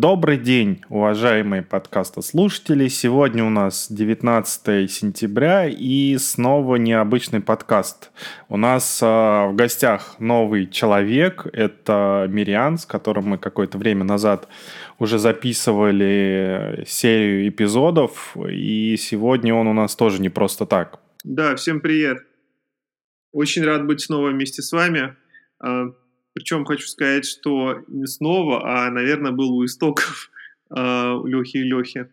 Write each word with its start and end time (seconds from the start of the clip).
Добрый 0.00 0.38
день, 0.38 0.82
уважаемые 0.88 1.60
подкастослушатели. 1.60 2.88
Сегодня 2.88 3.44
у 3.44 3.50
нас 3.50 3.86
19 3.90 4.90
сентября 4.90 5.68
и 5.68 6.16
снова 6.16 6.76
необычный 6.76 7.42
подкаст. 7.42 8.10
У 8.48 8.56
нас 8.56 9.02
э, 9.02 9.04
в 9.04 9.52
гостях 9.54 10.18
новый 10.18 10.68
человек. 10.68 11.46
Это 11.52 12.26
Мириан, 12.30 12.78
с 12.78 12.86
которым 12.86 13.26
мы 13.26 13.36
какое-то 13.36 13.76
время 13.76 14.04
назад 14.04 14.48
уже 14.98 15.18
записывали 15.18 16.84
серию 16.86 17.50
эпизодов. 17.50 18.34
И 18.50 18.96
сегодня 18.96 19.54
он 19.54 19.66
у 19.66 19.74
нас 19.74 19.94
тоже 19.96 20.22
не 20.22 20.30
просто 20.30 20.64
так. 20.64 20.98
Да, 21.24 21.56
всем 21.56 21.82
привет. 21.82 22.22
Очень 23.32 23.64
рад 23.64 23.86
быть 23.86 24.00
снова 24.00 24.30
вместе 24.30 24.62
с 24.62 24.72
вами. 24.72 25.14
Причем 26.40 26.64
хочу 26.64 26.86
сказать, 26.86 27.26
что 27.26 27.82
не 27.86 28.06
снова, 28.06 28.62
а, 28.64 28.90
наверное, 28.90 29.30
был 29.30 29.54
у 29.54 29.66
истоков 29.66 30.30
э, 30.74 30.74
у 31.12 31.26
Лехи 31.26 31.58
и 31.58 31.62
Лехи. 31.62 32.08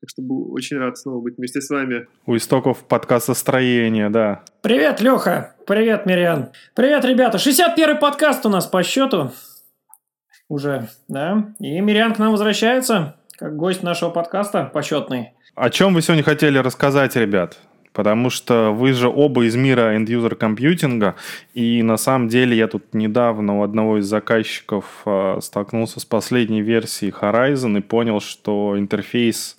Так 0.00 0.08
что 0.08 0.22
был 0.22 0.52
очень 0.54 0.76
рад 0.78 0.96
снова 0.96 1.20
быть 1.20 1.36
вместе 1.36 1.60
с 1.60 1.68
вами. 1.68 2.06
У 2.24 2.36
истоков 2.36 2.84
подкаста 2.84 3.34
«Строение», 3.34 4.08
да. 4.08 4.44
Привет, 4.60 5.00
Леха. 5.00 5.56
Привет, 5.66 6.06
Мириан. 6.06 6.50
Привет, 6.76 7.04
ребята. 7.04 7.38
61-й 7.38 7.96
подкаст 7.96 8.46
у 8.46 8.50
нас 8.50 8.68
по 8.68 8.84
счету. 8.84 9.32
Уже, 10.48 10.88
да. 11.08 11.52
И 11.58 11.80
Мириан 11.80 12.14
к 12.14 12.20
нам 12.20 12.30
возвращается, 12.30 13.16
как 13.36 13.56
гость 13.56 13.82
нашего 13.82 14.10
подкаста 14.10 14.70
почетный. 14.72 15.32
О 15.56 15.70
чем 15.70 15.92
вы 15.92 16.02
сегодня 16.02 16.22
хотели 16.22 16.58
рассказать, 16.58 17.16
ребят? 17.16 17.58
Потому 17.92 18.30
что 18.30 18.70
вы 18.70 18.92
же 18.92 19.08
оба 19.08 19.44
из 19.44 19.54
мира 19.54 19.96
end-user 19.96 20.34
компьютинга, 20.34 21.14
и 21.52 21.82
на 21.82 21.96
самом 21.96 22.28
деле 22.28 22.56
я 22.56 22.66
тут 22.66 22.94
недавно 22.94 23.58
у 23.58 23.62
одного 23.62 23.98
из 23.98 24.06
заказчиков 24.06 25.02
э, 25.04 25.38
столкнулся 25.42 26.00
с 26.00 26.04
последней 26.04 26.62
версией 26.62 27.12
Horizon 27.12 27.78
и 27.78 27.82
понял, 27.82 28.20
что 28.20 28.78
интерфейс 28.78 29.56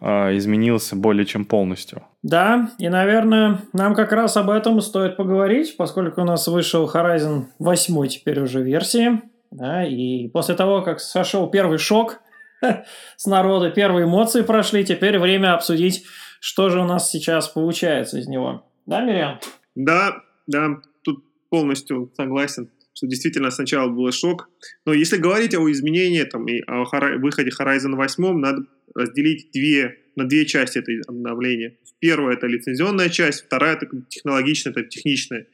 э, 0.00 0.36
изменился 0.36 0.96
более 0.96 1.24
чем 1.24 1.44
полностью. 1.44 2.02
Да, 2.22 2.70
и, 2.78 2.88
наверное, 2.88 3.60
нам 3.72 3.94
как 3.94 4.10
раз 4.12 4.36
об 4.36 4.50
этом 4.50 4.80
стоит 4.80 5.16
поговорить, 5.16 5.76
поскольку 5.76 6.22
у 6.22 6.24
нас 6.24 6.48
вышел 6.48 6.90
Horizon 6.92 7.44
8 7.60 8.08
теперь 8.08 8.40
уже 8.40 8.62
версии. 8.62 9.22
Да, 9.50 9.84
и 9.84 10.28
после 10.28 10.56
того, 10.56 10.82
как 10.82 11.00
сошел 11.00 11.48
первый 11.48 11.78
шок 11.78 12.20
с 13.16 13.26
народа, 13.26 13.70
первые 13.70 14.04
эмоции 14.04 14.42
прошли, 14.42 14.84
теперь 14.84 15.18
время 15.18 15.54
обсудить 15.54 16.04
что 16.40 16.68
же 16.70 16.80
у 16.80 16.84
нас 16.84 17.10
сейчас 17.10 17.48
получается 17.48 18.18
из 18.18 18.28
него. 18.28 18.64
Да, 18.86 19.00
Мириам? 19.00 19.38
Да, 19.74 20.22
да, 20.46 20.80
тут 21.02 21.24
полностью 21.50 22.12
согласен, 22.16 22.70
что 22.94 23.06
действительно 23.06 23.50
сначала 23.50 23.88
был 23.88 24.10
шок. 24.12 24.48
Но 24.84 24.92
если 24.92 25.16
говорить 25.18 25.54
о 25.54 25.70
изменении 25.70 26.24
там, 26.24 26.46
и 26.48 26.60
о 26.66 26.84
выходе 27.18 27.50
Horizon 27.50 27.94
8, 27.94 28.38
надо 28.38 28.62
разделить 28.94 29.50
две, 29.52 29.98
на 30.16 30.24
две 30.24 30.46
части 30.46 30.78
это 30.78 30.92
обновления. 31.06 31.76
Первая– 32.00 32.36
это 32.38 32.46
лицензионная 32.46 33.08
часть, 33.08 33.44
вторая– 33.44 33.76
это 33.80 33.88
технологичная, 34.08 34.72
это 34.72 34.84
техничная. 34.84 35.46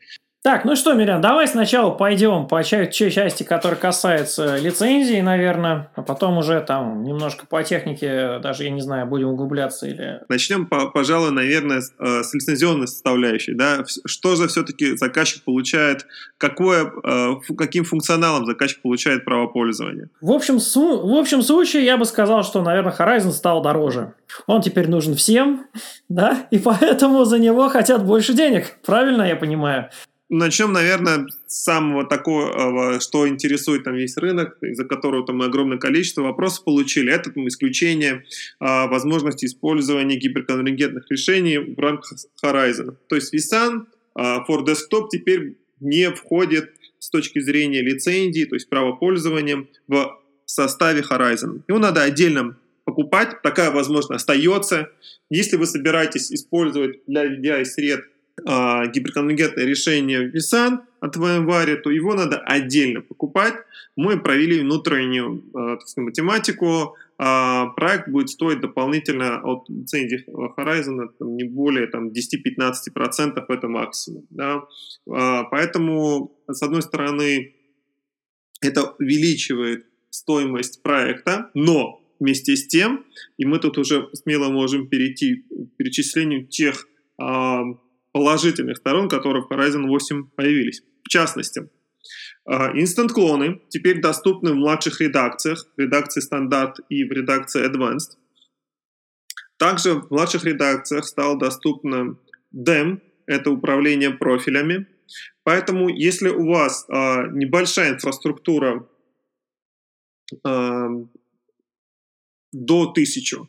Так, 0.44 0.66
ну 0.66 0.76
что, 0.76 0.92
Мирян, 0.92 1.22
давай 1.22 1.48
сначала 1.48 1.90
пойдем 1.90 2.46
по 2.46 2.62
части, 2.62 3.44
которая 3.44 3.80
касается 3.80 4.58
лицензии, 4.58 5.18
наверное, 5.22 5.88
а 5.94 6.02
потом 6.02 6.36
уже 6.36 6.60
там 6.60 7.02
немножко 7.02 7.46
по 7.46 7.62
технике, 7.62 8.40
даже, 8.40 8.64
я 8.64 8.70
не 8.70 8.82
знаю, 8.82 9.06
будем 9.06 9.28
углубляться 9.28 9.86
или... 9.86 10.20
Начнем, 10.28 10.66
пожалуй, 10.66 11.30
наверное, 11.30 11.78
э, 11.78 12.22
с 12.22 12.34
лицензионной 12.34 12.88
составляющей, 12.88 13.54
да, 13.54 13.84
что 14.04 14.36
же 14.36 14.46
все-таки 14.48 14.98
заказчик 14.98 15.42
получает, 15.44 16.06
какое, 16.36 16.92
э, 17.02 17.36
каким 17.56 17.84
функционалом 17.84 18.44
заказчик 18.44 18.82
получает 18.82 19.24
право 19.24 19.46
пользования? 19.46 20.10
В 20.20 20.30
общем, 20.30 20.58
в 20.58 21.18
общем 21.18 21.40
случае 21.40 21.86
я 21.86 21.96
бы 21.96 22.04
сказал, 22.04 22.44
что, 22.44 22.60
наверное, 22.60 22.92
Horizon 22.92 23.30
стал 23.30 23.62
дороже. 23.62 24.12
Он 24.46 24.60
теперь 24.60 24.90
нужен 24.90 25.14
всем, 25.14 25.64
да, 26.10 26.46
и 26.50 26.58
поэтому 26.58 27.24
за 27.24 27.38
него 27.38 27.70
хотят 27.70 28.04
больше 28.04 28.34
денег, 28.34 28.77
правильно 28.84 29.22
я 29.22 29.36
понимаю? 29.36 29.88
Начнем, 30.30 30.73
наверное, 30.73 31.27
с 31.46 31.64
самого 31.64 32.07
такого, 32.07 32.98
что 32.98 33.29
интересует 33.29 33.85
там 33.85 33.95
весь 33.95 34.17
рынок, 34.17 34.57
из-за 34.62 34.85
которого 34.85 35.27
там 35.27 35.42
огромное 35.42 35.77
количество 35.77 36.23
вопросов 36.23 36.64
получили. 36.64 37.12
Это 37.12 37.30
там, 37.30 37.46
исключение 37.46 38.24
а, 38.58 38.86
возможности 38.86 39.45
использования 39.45 40.17
гиперконвергентных 40.17 41.11
решений 41.11 41.58
в 41.58 41.79
рамках 41.79 42.14
Horizon. 42.42 42.96
То 43.08 43.17
есть 43.17 43.34
vSAN 43.34 43.86
а, 44.14 44.45
for 44.48 44.64
Desktop 44.64 45.08
теперь 45.11 45.58
не 45.80 46.11
входит 46.11 46.73
с 46.98 47.11
точки 47.11 47.40
зрения 47.40 47.83
лицензии, 47.83 48.45
то 48.45 48.55
есть 48.55 48.68
права 48.70 48.92
пользования 48.92 49.67
в 49.89 50.18
составе 50.46 51.02
Horizon. 51.02 51.61
Его 51.68 51.79
надо 51.79 52.02
отдельно 52.02 52.57
покупать, 52.84 53.42
такая 53.42 53.70
возможность 53.70 54.23
остается. 54.23 54.90
Если 55.29 55.57
вы 55.57 55.67
собираетесь 55.67 56.33
использовать 56.33 57.01
для 57.07 57.27
VDI-сред 57.27 58.05
э, 58.39 58.90
гиперконвергентное 58.92 59.64
решение 59.64 60.30
vSAN 60.30 60.78
от 61.00 61.17
VMware, 61.17 61.77
то 61.77 61.90
его 61.90 62.14
надо 62.14 62.39
отдельно 62.39 63.00
покупать. 63.00 63.55
Мы 63.96 64.18
провели 64.18 64.61
внутреннюю 64.61 65.45
э, 65.55 65.78
сказать, 65.80 66.05
математику. 66.05 66.96
Э, 67.18 67.67
проект 67.77 68.08
будет 68.08 68.30
стоить 68.30 68.61
дополнительно 68.61 69.40
от 69.42 69.68
лицензии 69.68 70.24
Horizon 70.28 71.08
там, 71.18 71.36
не 71.36 71.45
более 71.45 71.86
там, 71.86 72.08
10-15% 72.08 73.45
это 73.48 73.68
максимум. 73.68 74.27
Да? 74.30 74.64
Поэтому, 75.06 76.36
с 76.48 76.62
одной 76.62 76.83
стороны, 76.83 77.55
это 78.61 78.95
увеличивает 78.98 79.86
стоимость 80.11 80.83
проекта, 80.83 81.51
но 81.55 82.01
вместе 82.18 82.56
с 82.56 82.66
тем, 82.66 83.05
и 83.36 83.45
мы 83.45 83.58
тут 83.58 83.78
уже 83.78 84.08
смело 84.12 84.48
можем 84.48 84.89
перейти 84.89 85.36
к 85.36 85.77
перечислению 85.77 86.46
тех 86.46 86.89
положительных 88.14 88.77
сторон, 88.77 89.08
которые 89.08 89.42
в 89.42 89.51
Horizon 89.51 89.89
8 89.89 90.29
появились. 90.36 90.83
В 91.02 91.08
частности, 91.08 91.69
инстант-клоны 92.47 93.61
теперь 93.70 94.01
доступны 94.01 94.52
в 94.52 94.55
младших 94.55 95.01
редакциях, 95.01 95.67
в 95.77 95.80
редакции 95.80 96.20
стандарт 96.20 96.79
и 96.89 97.02
в 97.05 97.11
редакции 97.11 97.69
Advanced. 97.69 98.17
Также 99.57 99.95
в 99.95 100.11
младших 100.11 100.45
редакциях 100.45 101.07
стало 101.07 101.39
доступно 101.39 102.17
DEM, 102.55 103.01
это 103.27 103.51
управление 103.51 104.11
профилями. 104.11 104.86
Поэтому, 105.42 105.89
если 105.89 106.29
у 106.29 106.46
вас 106.46 106.86
э, 106.89 106.95
небольшая 107.33 107.95
инфраструктура 107.95 108.89
э, 110.45 110.89
до 112.52 112.83
1000, 112.83 113.48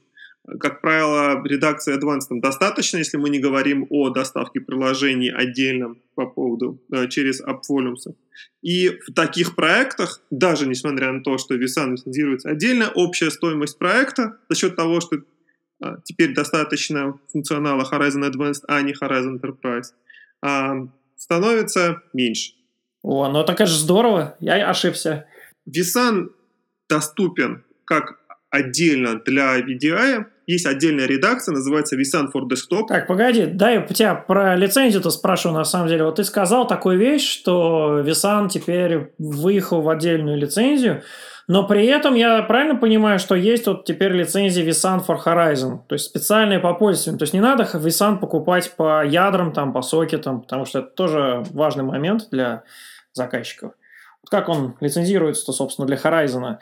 как 0.60 0.82
правило, 0.82 1.42
редакции 1.44 1.98
Advanced 1.98 2.40
достаточно, 2.40 2.98
если 2.98 3.18
мы 3.18 3.30
не 3.30 3.40
говорим 3.40 3.88
о 3.90 4.10
доставке 4.10 4.60
приложений 4.62 5.32
отдельно 5.32 5.96
по 6.14 6.28
поводу 6.28 6.82
э, 6.92 7.08
через 7.08 7.42
AppVolumes. 7.42 8.14
И 8.62 8.90
в 9.08 9.14
таких 9.14 9.56
проектах, 9.56 10.22
даже 10.30 10.68
несмотря 10.68 11.12
на 11.12 11.24
то, 11.24 11.38
что 11.38 11.56
vSAN 11.56 11.94
лицензируется 11.94 12.50
отдельно, 12.50 12.92
общая 12.94 13.32
стоимость 13.32 13.80
проекта 13.80 14.38
за 14.50 14.56
счет 14.56 14.76
того, 14.76 15.02
что 15.02 15.18
э, 15.18 15.86
теперь 16.04 16.36
достаточно 16.36 17.20
функционала 17.32 17.82
Horizon 17.82 18.30
Advanced, 18.32 18.64
а 18.68 18.82
не 18.82 18.94
Horizon 18.94 19.40
Enterprise, 19.42 19.94
э, 20.46 20.88
становится 21.16 22.04
меньше. 22.14 22.54
О, 23.02 23.28
ну 23.30 23.42
это, 23.42 23.56
конечно, 23.56 23.80
здорово. 23.80 24.36
Я 24.40 24.70
ошибся. 24.70 25.26
vSAN 25.68 26.30
доступен 26.88 27.64
как 27.86 28.20
отдельно 28.56 29.22
для 29.26 29.60
VDI, 29.60 30.26
есть 30.48 30.66
отдельная 30.66 31.08
редакция, 31.08 31.54
называется 31.54 31.96
vSAN 31.96 32.28
for 32.34 32.44
Desktop. 32.44 32.88
Так, 32.88 33.08
погоди, 33.08 33.46
дай 33.46 33.76
я 33.76 33.82
тебя 33.82 34.16
про 34.16 34.56
лицензию-то 34.56 35.10
спрашиваю, 35.10 35.58
на 35.58 35.64
самом 35.64 35.88
деле. 35.88 36.04
Вот 36.04 36.16
ты 36.16 36.24
сказал 36.24 36.68
такую 36.68 37.00
вещь, 37.00 37.28
что 37.28 38.02
vSAN 38.06 38.50
теперь 38.50 39.12
выехал 39.18 39.82
в 39.82 39.90
отдельную 39.90 40.38
лицензию, 40.38 41.02
но 41.48 41.68
при 41.68 41.86
этом 41.86 42.16
я 42.16 42.42
правильно 42.44 42.76
понимаю, 42.76 43.20
что 43.20 43.36
есть 43.36 43.68
вот 43.68 43.86
теперь 43.86 44.12
лицензия 44.12 44.66
vSAN 44.66 45.06
for 45.06 45.18
Horizon, 45.24 45.80
то 45.88 45.94
есть 45.94 46.06
специальные 46.06 46.60
по 46.60 46.74
пользователям. 46.74 47.18
То 47.18 47.24
есть 47.24 47.34
не 47.34 47.42
надо 47.42 47.64
vSAN 47.64 48.20
покупать 48.20 48.72
по 48.76 49.04
ядрам, 49.04 49.52
там, 49.52 49.74
по 49.74 49.82
сокетам, 49.82 50.42
потому 50.42 50.66
что 50.66 50.80
это 50.80 50.90
тоже 50.90 51.44
важный 51.52 51.84
момент 51.84 52.30
для 52.32 52.64
заказчиков. 53.14 53.74
Как 54.30 54.50
он 54.50 54.76
лицензируется-то, 54.80 55.54
собственно, 55.54 55.88
для 55.88 55.98
Horizon? 55.98 56.58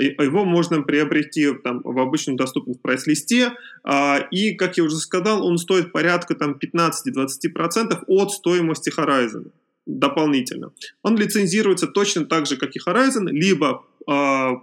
Его 0.00 0.44
можно 0.44 0.82
приобрести 0.82 1.52
там, 1.62 1.80
в 1.84 1.98
обычном 1.98 2.36
доступном 2.36 2.76
прайс-листе, 2.76 3.52
а, 3.84 4.18
и, 4.30 4.54
как 4.54 4.78
я 4.78 4.84
уже 4.84 4.96
сказал, 4.96 5.46
он 5.46 5.58
стоит 5.58 5.92
порядка 5.92 6.34
там, 6.34 6.58
15-20% 6.58 8.04
от 8.06 8.30
стоимости 8.32 8.90
Horizon 8.96 9.50
дополнительно. 9.86 10.72
Он 11.02 11.16
лицензируется 11.16 11.86
точно 11.86 12.24
так 12.24 12.46
же, 12.46 12.56
как 12.56 12.70
и 12.76 12.78
Horizon, 12.78 13.28
либо 13.30 13.84
э, 14.00 14.12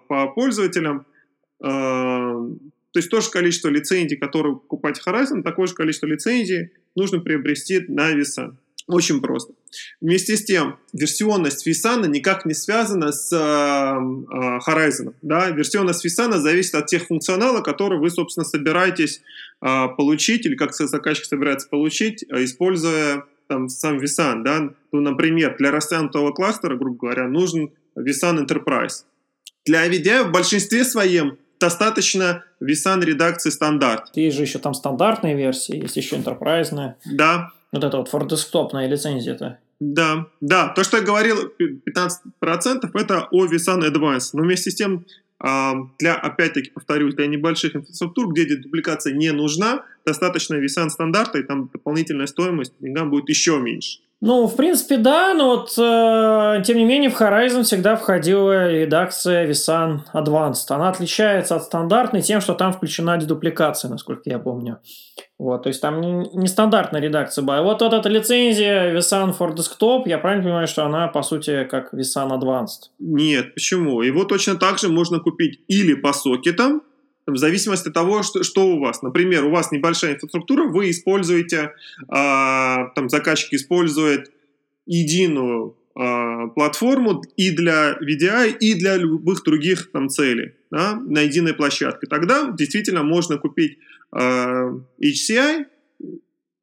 по 0.07 0.27
пользователям, 0.33 1.05
э, 1.59 1.67
то 1.67 2.99
есть 2.99 3.09
то 3.09 3.21
же 3.21 3.29
количество 3.29 3.69
лицензий, 3.69 4.17
которые 4.17 4.55
покупать 4.55 5.01
Horizon, 5.05 5.43
такое 5.43 5.67
же 5.67 5.73
количество 5.73 6.07
лицензий 6.07 6.71
нужно 6.95 7.19
приобрести 7.19 7.79
на 7.87 8.11
веса. 8.11 8.57
Очень 8.87 9.19
просто. 9.19 9.53
Вместе 9.99 10.37
с 10.37 10.45
тем, 10.45 10.79
версионность 10.93 11.67
Vison 11.67 12.07
никак 12.07 12.45
не 12.45 12.53
связана 12.53 13.11
с 13.11 13.33
э, 13.33 13.37
э, 13.37 14.59
Horizon. 14.65 15.13
Да? 15.21 15.49
Версионность 15.49 16.05
Vison 16.05 16.37
зависит 16.37 16.73
от 16.75 16.87
тех 16.87 17.05
функционала, 17.05 17.61
которые 17.61 17.99
вы, 17.99 18.09
собственно, 18.09 18.45
собираетесь 18.45 19.21
э, 19.61 19.87
получить, 19.97 20.45
или 20.45 20.55
как 20.55 20.73
заказчик 20.73 21.25
собирается 21.25 21.67
получить, 21.67 22.23
э, 22.29 22.45
используя 22.45 23.25
там, 23.47 23.67
сам 23.67 23.97
Vison. 23.97 24.43
Да? 24.43 24.69
Ну, 24.93 25.01
например, 25.01 25.57
для 25.57 25.71
растянутого 25.71 26.31
кластера, 26.31 26.77
грубо 26.77 26.97
говоря, 26.97 27.27
нужен 27.27 27.71
Vison 27.99 28.45
Enterprise. 28.45 29.03
Для 29.65 29.85
VDI 29.85 30.29
в 30.29 30.31
большинстве 30.31 30.85
своем 30.85 31.37
достаточно 31.59 32.43
Vison 32.63 33.03
редакции 33.03 33.49
стандарт. 33.49 34.15
Есть 34.15 34.37
же 34.37 34.43
еще 34.43 34.59
там 34.59 34.73
стандартные 34.73 35.35
версии, 35.35 35.81
есть 35.81 35.97
еще 35.97 36.15
enterprise. 36.15 36.93
Да, 37.05 37.51
вот 37.77 37.83
это 37.83 37.97
вот 37.97 38.13
for 38.13 38.27
десктопная 38.27 38.87
лицензия-то. 38.87 39.59
Да, 39.79 40.27
да. 40.41 40.69
То, 40.69 40.83
что 40.83 40.97
я 40.97 41.03
говорил, 41.03 41.51
15% 41.59 42.89
это 42.93 43.27
о 43.31 43.45
vSAN 43.45 43.81
Advanced. 43.81 44.29
Но 44.33 44.43
вместе 44.43 44.71
с 44.71 44.75
тем, 44.75 45.05
а, 45.39 45.75
для, 45.99 46.15
опять-таки, 46.15 46.71
повторюсь, 46.71 47.13
для 47.13 47.27
небольших 47.27 47.75
инфраструктур, 47.75 48.33
где 48.33 48.55
дубликация 48.55 49.13
не 49.13 49.31
нужна, 49.31 49.83
достаточно 50.05 50.55
vSAN 50.55 50.89
стандарта, 50.89 51.37
и 51.37 51.43
там 51.43 51.69
дополнительная 51.71 52.27
стоимость 52.27 52.73
деньгам 52.79 53.11
будет 53.11 53.29
еще 53.29 53.59
меньше. 53.59 53.99
Ну, 54.19 54.47
в 54.47 54.55
принципе, 54.55 54.97
да, 54.97 55.35
но 55.35 55.57
вот, 55.57 55.73
э, 55.77 56.63
тем 56.65 56.77
не 56.77 56.85
менее, 56.85 57.11
в 57.11 57.21
Horizon 57.21 57.61
всегда 57.61 57.95
входила 57.95 58.71
редакция 58.71 59.47
vSAN 59.47 59.99
Advanced. 60.11 60.65
Она 60.69 60.89
отличается 60.89 61.55
от 61.55 61.63
стандартной 61.63 62.23
тем, 62.23 62.41
что 62.41 62.55
там 62.55 62.73
включена 62.73 63.17
дедупликация, 63.17 63.91
насколько 63.91 64.23
я 64.25 64.39
помню. 64.39 64.79
Вот, 65.37 65.63
то 65.63 65.69
есть 65.69 65.81
там 65.81 66.01
не, 66.01 66.11
не 66.33 66.47
стандартная 66.47 66.99
редакция 66.99 67.43
была. 67.43 67.61
Вот, 67.61 67.83
вот 67.83 67.93
эта 67.93 68.09
лицензия 68.09 68.91
vSAN 68.95 69.37
for 69.37 69.55
Desktop, 69.55 70.03
я 70.07 70.17
правильно 70.17 70.43
понимаю, 70.43 70.67
что 70.67 70.83
она, 70.83 71.07
по 71.09 71.21
сути, 71.21 71.65
как 71.65 71.93
vSAN 71.93 72.31
Advanced? 72.31 72.89
Нет, 72.97 73.53
почему? 73.53 74.01
Его 74.01 74.23
точно 74.23 74.55
так 74.55 74.79
же 74.79 74.89
можно 74.89 75.19
купить 75.19 75.59
или 75.67 75.93
по 75.93 76.11
сокетам, 76.11 76.81
в 77.27 77.37
зависимости 77.37 77.89
от 77.89 77.93
того, 77.93 78.23
что, 78.23 78.43
что 78.43 78.67
у 78.67 78.79
вас. 78.79 79.01
Например, 79.01 79.45
у 79.45 79.51
вас 79.51 79.71
небольшая 79.71 80.15
инфраструктура, 80.15 80.67
вы 80.67 80.89
используете, 80.89 81.73
э, 82.01 82.05
там 82.07 83.09
заказчик 83.09 83.53
использует 83.53 84.31
единую 84.85 85.75
э, 85.95 86.47
платформу 86.55 87.23
и 87.35 87.51
для 87.51 87.97
VDI, 87.99 88.57
и 88.59 88.73
для 88.75 88.95
любых 88.95 89.43
других 89.43 89.91
там 89.91 90.09
целей 90.09 90.53
да, 90.71 90.95
на 90.95 91.21
единой 91.21 91.53
площадке. 91.53 92.07
Тогда 92.07 92.51
действительно 92.57 93.03
можно 93.03 93.37
купить 93.37 93.77
э, 94.15 94.71
HCI 95.01 95.65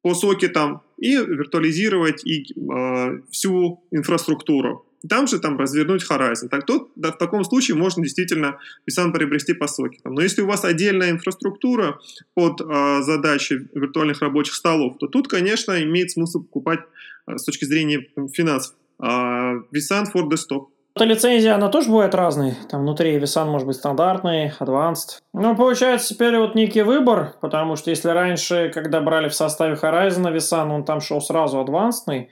по 0.01 0.13
сокетам 0.13 0.81
и 0.97 1.15
виртуализировать 1.15 2.25
и, 2.25 2.43
э, 2.43 3.19
всю 3.29 3.83
инфраструктуру 3.91 4.85
там 5.07 5.27
же 5.27 5.39
там 5.39 5.57
развернуть 5.57 6.05
Horizon. 6.09 6.49
Так, 6.49 6.65
то, 6.65 6.89
да, 6.95 7.11
в 7.11 7.17
таком 7.17 7.43
случае 7.43 7.77
можно 7.77 8.03
действительно 8.03 8.59
Vison 8.89 9.11
приобрести 9.11 9.53
по 9.53 9.67
сокетам. 9.67 10.13
Но 10.13 10.21
если 10.21 10.41
у 10.41 10.47
вас 10.47 10.63
отдельная 10.63 11.11
инфраструктура 11.11 11.99
под 12.33 12.61
э, 12.61 13.01
задачи 13.01 13.67
виртуальных 13.73 14.21
рабочих 14.21 14.55
столов, 14.55 14.97
то 14.99 15.07
тут, 15.07 15.27
конечно, 15.27 15.81
имеет 15.83 16.11
смысл 16.11 16.41
покупать 16.41 16.79
э, 17.27 17.37
с 17.37 17.43
точки 17.43 17.65
зрения 17.65 18.07
финансов 18.33 18.75
э, 19.01 19.05
Vison 19.05 20.05
for 20.13 20.29
Desktop. 20.29 20.67
Эта 20.97 21.03
лицензия, 21.03 21.55
она 21.55 21.67
тоже 21.67 21.89
бывает 21.89 22.15
разной. 22.15 22.53
Там 22.69 22.83
внутри 22.83 23.17
Vison 23.17 23.47
может 23.47 23.67
быть 23.67 23.75
стандартный, 23.75 24.53
advanced. 24.61 25.19
Ну, 25.33 25.53
получается 25.53 26.13
теперь 26.13 26.37
вот 26.37 26.55
некий 26.55 26.83
выбор, 26.83 27.33
потому 27.41 27.75
что 27.75 27.89
если 27.89 28.07
раньше, 28.07 28.71
когда 28.73 29.01
брали 29.01 29.27
в 29.27 29.33
составе 29.33 29.73
Horizon 29.73 30.33
Vison, 30.33 30.69
он 30.71 30.85
там 30.85 31.01
шел 31.01 31.19
сразу 31.19 31.57
advanced, 31.57 32.27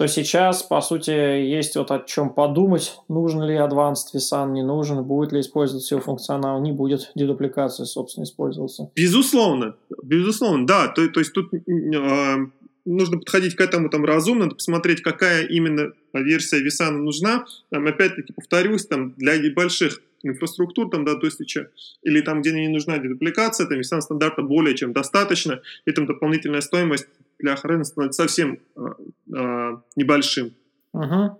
то 0.00 0.08
сейчас, 0.08 0.62
по 0.62 0.80
сути, 0.80 1.10
есть 1.10 1.76
вот 1.76 1.90
о 1.90 1.98
чем 1.98 2.32
подумать, 2.32 2.96
нужен 3.08 3.42
ли 3.42 3.54
Advanced 3.54 4.14
VSAN, 4.14 4.52
не 4.52 4.62
нужен, 4.62 5.04
будет 5.04 5.30
ли 5.30 5.40
использоваться 5.40 5.94
его 5.94 6.02
функционал, 6.02 6.62
не 6.62 6.72
будет 6.72 7.12
дедупликация, 7.14 7.84
собственно, 7.84 8.24
использоваться. 8.24 8.90
Безусловно, 8.96 9.74
безусловно, 10.02 10.66
да, 10.66 10.88
то, 10.88 11.06
то 11.06 11.20
есть 11.20 11.34
тут 11.34 11.52
э, 11.52 12.36
нужно 12.86 13.18
подходить 13.18 13.56
к 13.56 13.60
этому 13.60 13.90
там 13.90 14.06
разумно, 14.06 14.48
посмотреть, 14.48 15.02
какая 15.02 15.44
именно 15.44 15.92
версия 16.14 16.66
VSAN 16.66 16.92
нужна. 16.92 17.44
Там, 17.68 17.86
опять-таки, 17.86 18.32
повторюсь, 18.32 18.86
там 18.86 19.12
для 19.18 19.36
небольших 19.36 20.00
инфраструктур, 20.22 20.90
там, 20.90 21.04
да, 21.04 21.14
то 21.16 21.26
есть, 21.26 21.40
или 22.02 22.20
там, 22.20 22.40
где 22.40 22.52
не 22.52 22.68
нужна 22.68 22.98
дедупликация, 22.98 23.66
там 23.66 23.78
VSAN 23.78 24.00
стандарта 24.00 24.42
более 24.42 24.76
чем 24.76 24.92
достаточно, 24.92 25.60
и 25.86 25.92
там 25.92 26.06
дополнительная 26.06 26.60
стоимость 26.60 27.08
для 27.38 27.54
охраны 27.54 27.84
становится 27.84 28.22
совсем 28.22 28.58
э, 28.76 28.80
э, 29.34 29.76
небольшим. 29.96 30.52
Uh-huh. 30.94 31.30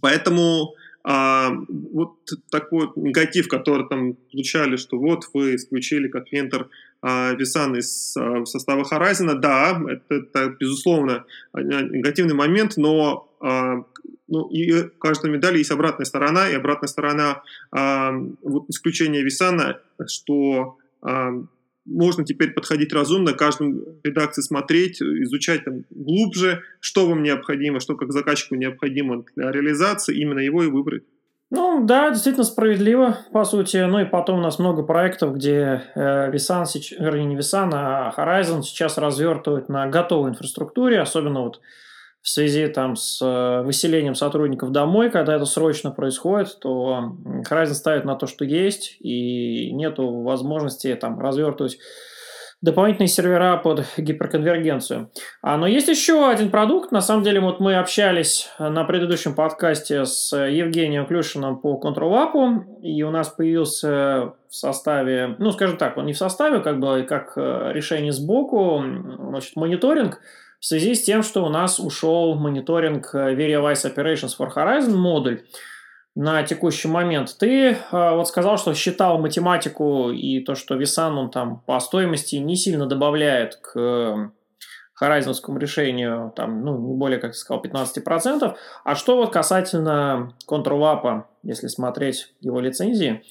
Поэтому 0.00 0.74
а, 1.04 1.50
вот 1.68 2.18
такой 2.50 2.86
вот 2.86 2.96
негатив, 2.96 3.48
который 3.48 3.88
там 3.88 4.14
получали, 4.30 4.76
что 4.76 4.98
вот 4.98 5.24
вы 5.34 5.56
исключили 5.56 6.08
как 6.08 6.30
вентор 6.30 6.68
а, 7.00 7.32
Висан 7.32 7.76
из 7.76 8.16
а, 8.16 8.44
состава 8.46 8.84
Horizon, 8.84 9.34
да, 9.34 9.80
это, 9.88 10.14
это 10.14 10.56
безусловно 10.60 11.24
негативный 11.54 12.34
момент, 12.34 12.76
но 12.76 13.28
а, 13.40 13.84
ну, 14.32 14.48
и 14.48 14.88
каждой 14.98 15.30
медали 15.30 15.58
есть 15.58 15.70
обратная 15.70 16.06
сторона, 16.06 16.48
и 16.48 16.54
обратная 16.54 16.88
сторона 16.88 17.42
а, 17.70 18.12
вот 18.42 18.64
исключения 18.70 19.22
Висана, 19.22 19.78
что 20.06 20.78
а, 21.02 21.32
можно 21.84 22.24
теперь 22.24 22.52
подходить 22.52 22.94
разумно, 22.94 23.34
каждую 23.34 23.98
редакцию 24.02 24.42
смотреть, 24.42 25.02
изучать 25.02 25.66
там 25.66 25.84
глубже, 25.90 26.62
что 26.80 27.06
вам 27.06 27.22
необходимо, 27.22 27.78
что 27.78 27.94
как 27.94 28.10
заказчику 28.10 28.54
необходимо 28.54 29.22
для 29.36 29.52
реализации, 29.52 30.16
именно 30.16 30.38
его 30.38 30.62
и 30.62 30.68
выбрать. 30.68 31.02
Ну 31.50 31.84
да, 31.84 32.08
действительно 32.08 32.44
справедливо, 32.44 33.18
по 33.32 33.44
сути. 33.44 33.76
Ну 33.76 33.98
и 33.98 34.06
потом 34.06 34.38
у 34.38 34.42
нас 34.42 34.58
много 34.58 34.82
проектов, 34.82 35.34
где 35.34 35.82
э, 35.94 36.30
Visan, 36.32 36.64
вернее 36.98 37.26
не 37.26 37.36
Visan, 37.36 37.68
а 37.74 38.14
Horizon 38.16 38.62
сейчас 38.62 38.96
развертывают 38.96 39.68
на 39.68 39.86
готовой 39.88 40.30
инфраструктуре, 40.30 41.00
особенно 41.00 41.42
вот 41.42 41.60
в 42.22 42.28
связи 42.28 42.68
там 42.68 42.94
с 42.94 43.20
э, 43.20 43.62
выселением 43.62 44.14
сотрудников 44.14 44.70
домой, 44.70 45.10
когда 45.10 45.34
это 45.34 45.44
срочно 45.44 45.90
происходит, 45.90 46.56
то 46.60 47.16
Horizon 47.50 47.74
ставит 47.74 48.04
на 48.04 48.14
то, 48.14 48.28
что 48.28 48.44
есть, 48.44 48.96
и 49.00 49.72
нету 49.72 50.22
возможности 50.22 50.94
там 50.94 51.18
развертывать 51.18 51.78
дополнительные 52.60 53.08
сервера 53.08 53.56
под 53.56 53.84
гиперконвергенцию. 53.96 55.10
А, 55.42 55.56
но 55.56 55.66
есть 55.66 55.88
еще 55.88 56.28
один 56.28 56.52
продукт. 56.52 56.92
На 56.92 57.00
самом 57.00 57.24
деле, 57.24 57.40
вот 57.40 57.58
мы 57.58 57.74
общались 57.74 58.48
на 58.60 58.84
предыдущем 58.84 59.34
подкасте 59.34 60.04
с 60.04 60.32
Евгением 60.32 61.06
Клюшиным 61.06 61.58
по 61.58 61.80
ControlApp, 61.82 62.82
и 62.82 63.02
у 63.02 63.10
нас 63.10 63.30
появился 63.30 64.34
в 64.48 64.54
составе, 64.54 65.34
ну, 65.40 65.50
скажем 65.50 65.76
так, 65.76 65.96
он 65.96 66.06
не 66.06 66.12
в 66.12 66.18
составе, 66.18 66.60
как 66.60 66.78
бы 66.78 67.02
как 67.02 67.32
э, 67.34 67.72
решение 67.72 68.12
сбоку, 68.12 68.80
значит, 69.28 69.56
мониторинг– 69.56 70.20
в 70.62 70.66
связи 70.66 70.94
с 70.94 71.02
тем, 71.02 71.24
что 71.24 71.44
у 71.44 71.48
нас 71.48 71.80
ушел 71.80 72.36
мониторинг 72.36 73.12
э, 73.14 73.34
VeriWise 73.34 73.92
Operations 73.92 74.30
for 74.38 74.48
Horizon 74.54 74.94
модуль 74.94 75.42
на 76.14 76.44
текущий 76.44 76.86
момент. 76.86 77.34
Ты 77.36 77.70
э, 77.72 77.76
вот 77.90 78.28
сказал, 78.28 78.58
что 78.58 78.72
считал 78.72 79.18
математику 79.18 80.12
и 80.12 80.38
то, 80.38 80.54
что 80.54 80.76
Visan 80.76 81.14
он 81.14 81.30
там 81.32 81.62
по 81.66 81.80
стоимости 81.80 82.36
не 82.36 82.54
сильно 82.54 82.86
добавляет 82.86 83.56
к 83.56 83.76
э, 83.76 84.30
Horizonскому 85.00 85.58
решению, 85.58 86.32
там, 86.36 86.64
ну, 86.64 86.78
не 86.78 86.94
более, 86.94 87.18
как 87.18 87.32
ты 87.32 87.38
сказал, 87.38 87.60
15%. 87.60 88.54
А 88.84 88.94
что 88.94 89.16
вот 89.16 89.32
касательно 89.32 90.32
Control 90.48 91.24
если 91.42 91.66
смотреть 91.66 92.32
его 92.40 92.60
лицензии, 92.60 93.24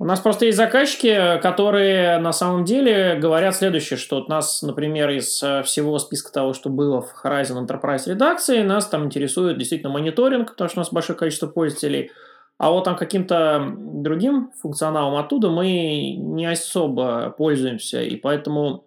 у 0.00 0.04
нас 0.04 0.20
просто 0.20 0.46
есть 0.46 0.56
заказчики, 0.56 1.40
которые 1.42 2.18
на 2.18 2.32
самом 2.32 2.64
деле 2.64 3.16
говорят 3.16 3.56
следующее, 3.56 3.96
что 3.96 4.22
у 4.22 4.28
нас, 4.28 4.62
например, 4.62 5.10
из 5.10 5.42
э, 5.42 5.64
всего 5.64 5.98
списка 5.98 6.32
того, 6.32 6.52
что 6.54 6.70
было 6.70 7.02
в 7.02 7.12
Horizon 7.24 7.66
Enterprise 7.66 8.08
редакции, 8.08 8.62
нас 8.62 8.86
там 8.86 9.06
интересует 9.06 9.58
действительно 9.58 9.92
мониторинг, 9.92 10.52
потому 10.52 10.68
что 10.68 10.78
у 10.78 10.82
нас 10.82 10.92
большое 10.92 11.18
количество 11.18 11.48
пользователей, 11.48 12.12
а 12.58 12.70
вот 12.70 12.84
там 12.84 12.94
каким-то 12.94 13.74
другим 13.76 14.52
функционалом 14.62 15.16
оттуда 15.16 15.50
мы 15.50 16.12
не 16.12 16.46
особо 16.46 17.34
пользуемся, 17.36 18.00
и 18.00 18.14
поэтому 18.14 18.84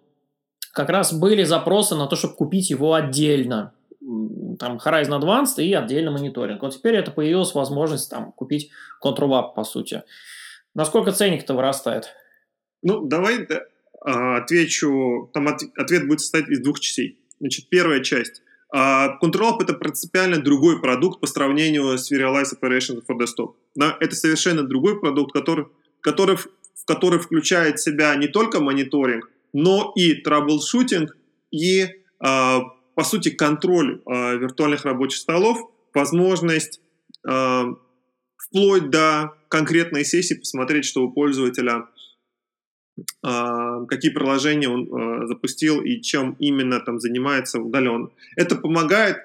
как 0.72 0.88
раз 0.88 1.12
были 1.12 1.44
запросы 1.44 1.94
на 1.94 2.06
то, 2.06 2.16
чтобы 2.16 2.36
купить 2.36 2.70
его 2.70 2.94
отдельно. 2.94 3.74
Там 4.58 4.78
Horizon 4.78 5.20
Advanced 5.20 5.62
и 5.62 5.74
отдельно 5.74 6.10
мониторинг. 6.10 6.62
Вот 6.62 6.72
теперь 6.72 6.96
это 6.96 7.10
появилась 7.10 7.54
возможность 7.54 8.10
там 8.10 8.32
купить 8.32 8.70
Control 9.04 9.52
по 9.54 9.64
сути. 9.64 10.04
Насколько 10.74 11.12
ценник-то 11.12 11.54
вырастает? 11.54 12.14
Ну, 12.82 13.06
давай 13.06 13.46
а, 14.00 14.38
отвечу. 14.38 15.30
Там 15.32 15.48
от, 15.48 15.62
ответ 15.76 16.06
будет 16.06 16.20
состоять 16.20 16.48
из 16.48 16.60
двух 16.60 16.80
частей. 16.80 17.18
Значит, 17.40 17.68
первая 17.68 18.00
часть. 18.00 18.42
Control 18.74 19.60
это 19.60 19.74
принципиально 19.74 20.38
другой 20.38 20.80
продукт 20.80 21.20
по 21.20 21.26
сравнению 21.26 21.98
с 21.98 22.10
Serialized 22.10 22.58
Operations 22.58 23.02
for 23.06 23.18
Desktop. 23.18 23.54
Да? 23.74 23.98
Это 24.00 24.16
совершенно 24.16 24.62
другой 24.62 24.98
продукт, 24.98 25.32
который, 25.32 25.66
который, 26.00 26.36
в 26.36 26.48
который 26.86 27.18
включает 27.18 27.78
в 27.78 27.82
себя 27.82 28.14
не 28.14 28.28
только 28.28 28.60
мониторинг, 28.60 29.30
но 29.52 29.92
и 29.94 30.14
траблшутинг 30.14 31.14
и 31.50 31.84
uh, 32.24 32.62
по 32.94 33.04
сути, 33.04 33.30
контроль 33.30 34.02
виртуальных 34.06 34.84
рабочих 34.84 35.20
столов, 35.20 35.58
возможность 35.94 36.80
вплоть 38.52 38.90
до 38.90 39.34
конкретной 39.48 40.04
сессии 40.04 40.34
посмотреть, 40.34 40.84
что 40.84 41.02
у 41.02 41.10
пользователя 41.10 41.86
какие 43.22 44.10
приложения 44.10 44.68
он 44.68 45.26
запустил 45.26 45.80
и 45.80 46.02
чем 46.02 46.36
именно 46.38 46.78
там 46.78 47.00
занимается 47.00 47.58
удаленно. 47.58 48.10
Это 48.36 48.54
помогает 48.54 49.16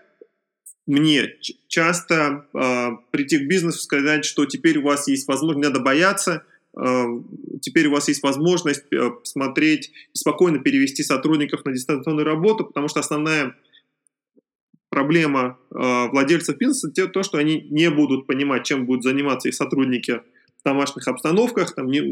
мне 0.85 1.35
часто 1.67 2.45
э, 2.53 2.87
прийти 3.11 3.39
к 3.39 3.47
бизнесу, 3.47 3.79
сказать, 3.79 4.23
что 4.23 4.45
теперь 4.45 4.77
у 4.77 4.83
вас 4.83 5.09
есть 5.09 5.27
возможность, 5.27 5.57
не 5.57 5.67
надо 5.67 5.81
бояться, 5.81 6.45
теперь 7.61 7.87
у 7.87 7.91
вас 7.91 8.07
есть 8.07 8.21
возможность 8.21 8.83
э, 8.91 9.11
смотреть, 9.23 9.91
спокойно 10.13 10.59
перевести 10.59 11.03
сотрудников 11.03 11.65
на 11.65 11.73
дистанционную 11.73 12.25
работу, 12.25 12.65
потому 12.65 12.87
что 12.87 12.99
основная 12.99 13.55
проблема 14.97 15.59
э, 15.69 16.07
владельцев 16.11 16.57
бизнеса 16.57 16.91
то, 17.07 17.21
что 17.21 17.37
они 17.37 17.67
не 17.69 17.91
будут 17.91 18.25
понимать, 18.25 18.65
чем 18.65 18.87
будут 18.87 19.03
заниматься 19.03 19.47
их 19.47 19.53
сотрудники 19.53 20.21
в 20.59 20.63
домашних 20.65 21.07
обстановках, 21.07 21.75
там, 21.75 21.91
э, 21.91 22.03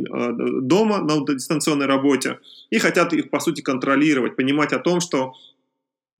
дома 0.62 1.00
на 1.00 1.26
дистанционной 1.26 1.88
работе, 1.88 2.38
и 2.70 2.78
хотят 2.78 3.12
их, 3.14 3.32
по 3.32 3.40
сути, 3.40 3.62
контролировать, 3.62 4.36
понимать 4.36 4.72
о 4.72 4.78
том, 4.78 5.00
что 5.00 5.34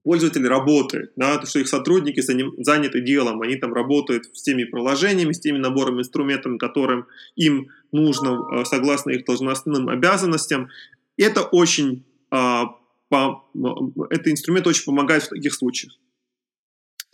пользователь 0.04 0.48
работает, 0.48 1.12
да, 1.16 1.38
то, 1.38 1.46
что 1.46 1.60
их 1.60 1.68
сотрудники 1.68 2.22
заняты 2.64 3.02
делом, 3.02 3.44
они 3.44 3.58
там 3.58 3.72
работают 3.72 4.26
с 4.34 4.42
теми 4.42 4.64
приложениями, 4.64 5.34
с 5.34 5.40
теми 5.40 5.60
набором 5.60 6.00
инструментов, 6.00 6.58
которым 6.58 7.06
им 7.36 7.68
нужно 7.92 8.30
э, 8.30 8.66
согласно 8.66 9.12
их 9.12 9.24
должностным 9.26 9.88
обязанностям. 9.88 10.70
Это 11.16 11.44
очень, 11.44 12.04
а, 12.32 12.76
это 13.12 14.32
инструмент 14.32 14.66
очень 14.66 14.86
помогает 14.86 15.24
в 15.24 15.30
таких 15.30 15.54
случаях. 15.54 15.94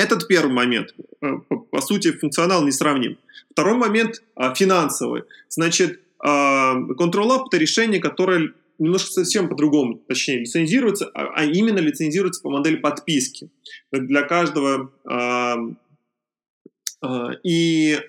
Этот 0.02 0.28
первый 0.28 0.52
момент. 0.52 0.96
Э, 1.22 1.28
по 1.70 1.82
сути, 1.82 2.12
функционал 2.12 2.64
не 2.66 2.72
сравним. 2.72 3.20
Второй 3.52 3.76
момент 3.76 4.24
а, 4.36 4.56
финансовый. 4.56 5.24
Значит, 5.48 6.00
а, 6.18 6.76
Control 6.76 7.46
это 7.46 7.58
решение, 7.58 8.00
которое 8.00 8.54
немножко 8.80 9.12
совсем 9.12 9.48
по-другому, 9.48 10.02
точнее, 10.08 10.40
лицензируется, 10.40 11.06
а, 11.14 11.34
а 11.36 11.46
именно 11.46 11.78
лицензируется 11.78 12.42
по 12.42 12.50
модели 12.50 12.78
подписки. 12.78 13.50
Для 13.92 14.24
каждого... 14.24 14.92
И 17.44 18.00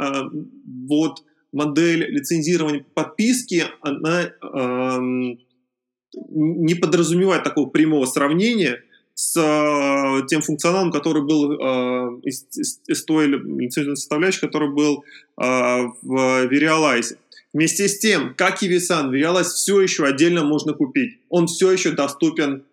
вот 0.86 1.24
модель 1.50 2.04
лицензирования 2.10 2.84
подписки, 2.92 3.64
она 3.80 4.34
не 6.12 6.74
подразумевает 6.74 7.42
такого 7.42 7.70
прямого 7.70 8.04
сравнения 8.04 8.82
с 9.22 9.36
э, 9.36 10.26
тем 10.26 10.42
функционалом, 10.42 10.90
который 10.90 11.22
был 11.22 11.52
э, 11.52 12.20
из, 12.24 12.44
из, 12.88 13.04
той 13.04 13.28
лицензионной 13.28 13.96
составляющей, 13.96 14.40
который 14.40 14.70
был 14.70 15.04
э, 15.40 15.44
в 16.02 16.46
Verialize. 16.50 17.16
Вместе 17.52 17.86
с 17.86 18.00
тем, 18.00 18.34
как 18.34 18.64
и 18.64 18.68
Висан, 18.68 19.14
Realize 19.14 19.44
все 19.44 19.80
еще 19.80 20.04
отдельно 20.04 20.42
можно 20.42 20.72
купить. 20.72 21.20
Он 21.28 21.46
все 21.46 21.70
еще 21.70 21.92
доступен 21.92 22.64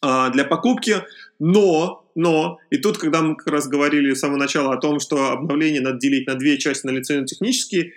а, 0.00 0.30
для 0.30 0.44
покупки, 0.44 0.96
но, 1.38 2.04
но, 2.14 2.58
и 2.70 2.78
тут, 2.78 2.96
когда 2.96 3.20
мы 3.20 3.36
как 3.36 3.48
раз 3.48 3.68
говорили 3.68 4.14
с 4.14 4.20
самого 4.20 4.38
начала 4.38 4.72
о 4.72 4.80
том, 4.80 5.00
что 5.00 5.32
обновление 5.32 5.82
надо 5.82 5.98
делить 5.98 6.26
на 6.26 6.34
две 6.34 6.56
части, 6.56 6.86
на 6.86 6.90
лицензионно-технические, 6.92 7.92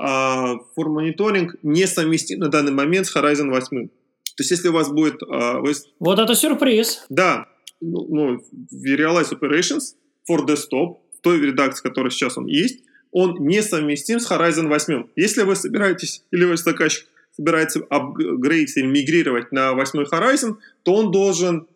for 0.00 0.86
Monitoring 0.86 1.50
не 1.62 1.86
совместим 1.86 2.38
на 2.38 2.48
данный 2.48 2.72
момент 2.72 3.06
с 3.06 3.14
Horizon 3.14 3.50
8. 3.50 3.88
То 4.36 4.42
есть, 4.42 4.50
если 4.50 4.68
у 4.68 4.72
вас 4.72 4.90
будет... 4.90 5.22
А, 5.22 5.60
вы... 5.60 5.72
Вот 5.98 6.18
это 6.18 6.34
сюрприз! 6.34 7.04
Да, 7.08 7.46
ну, 7.80 8.06
ну 8.08 8.44
Realize 8.86 9.30
Operations 9.32 9.94
for 10.30 10.46
Desktop, 10.46 10.98
в 11.18 11.20
той 11.22 11.40
редакции, 11.40 11.82
которая 11.82 12.10
сейчас 12.10 12.38
он 12.38 12.46
есть, 12.46 12.80
он 13.12 13.36
несовместим 13.40 14.20
с 14.20 14.30
Horizon 14.30 14.68
8. 14.68 15.08
Если 15.16 15.42
вы 15.42 15.56
собираетесь, 15.56 16.24
или 16.30 16.44
ваш 16.44 16.60
заказчик 16.60 17.06
собирается 17.36 17.80
апгрейдить 17.88 18.76
или 18.76 18.86
мигрировать 18.86 19.52
на 19.52 19.72
8 19.72 20.04
Horizon, 20.12 20.56
то 20.82 20.94
он 20.94 21.10
должен 21.10 21.66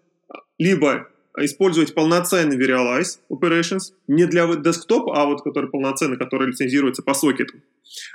либо 0.58 1.08
использовать 1.38 1.94
полноценный 1.94 2.56
Verialize 2.56 3.18
Operations, 3.28 3.92
не 4.06 4.26
для 4.26 4.46
десктопа, 4.54 5.20
а 5.20 5.26
вот 5.26 5.42
который 5.42 5.68
полноценный, 5.68 6.16
который 6.16 6.48
лицензируется 6.48 7.02
по 7.02 7.14
сокету, 7.14 7.54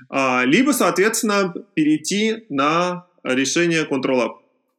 а, 0.10 0.44
либо, 0.46 0.72
соответственно, 0.72 1.54
перейти 1.74 2.46
на 2.50 3.08
решение 3.24 3.86
Control-Up. 3.86 4.32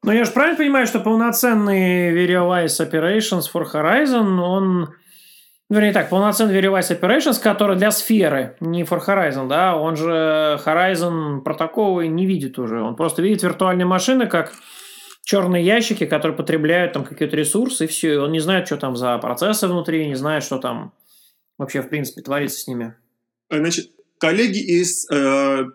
Но 0.03 0.13
я 0.13 0.25
же 0.25 0.31
правильно 0.33 0.57
понимаю, 0.57 0.87
что 0.87 1.01
полноценный 1.01 2.13
Verialize 2.13 2.91
Operations 2.91 3.43
for 3.53 3.65
Horizon, 3.73 4.39
он 4.41 4.95
Вернее 5.71 5.93
так, 5.93 6.11
полноценный 6.11 6.61
Verivice 6.61 7.01
Operations, 7.01 7.41
который 7.41 7.77
для 7.77 7.93
сферы, 7.93 8.57
не 8.59 8.83
for 8.83 9.01
Horizon, 9.07 9.47
да, 9.47 9.77
он 9.77 9.95
же 9.95 10.61
Horizon 10.67 11.43
протоколы 11.43 12.09
не 12.09 12.27
видит 12.27 12.59
уже. 12.59 12.83
Он 12.83 12.97
просто 12.97 13.23
видит 13.23 13.45
виртуальные 13.45 13.87
машины 13.87 14.27
как 14.27 14.53
черные 15.23 15.65
ящики, 15.65 16.07
которые 16.07 16.37
потребляют 16.37 16.93
там 16.95 17.05
какие-то 17.05 17.37
ресурсы, 17.37 17.85
и 17.85 17.87
все. 17.87 18.19
Он 18.19 18.33
не 18.33 18.41
знает, 18.41 18.67
что 18.67 18.79
там 18.79 18.97
за 18.97 19.17
процессы 19.19 19.69
внутри, 19.69 20.09
не 20.09 20.17
знает, 20.17 20.43
что 20.43 20.59
там 20.59 20.93
вообще, 21.57 21.83
в 21.83 21.89
принципе, 21.89 22.23
творится 22.23 22.59
с 22.59 22.67
ними. 22.67 22.97
Значит, 23.49 23.93
коллеги 24.19 24.59
из 24.59 25.09
э, 25.09 25.67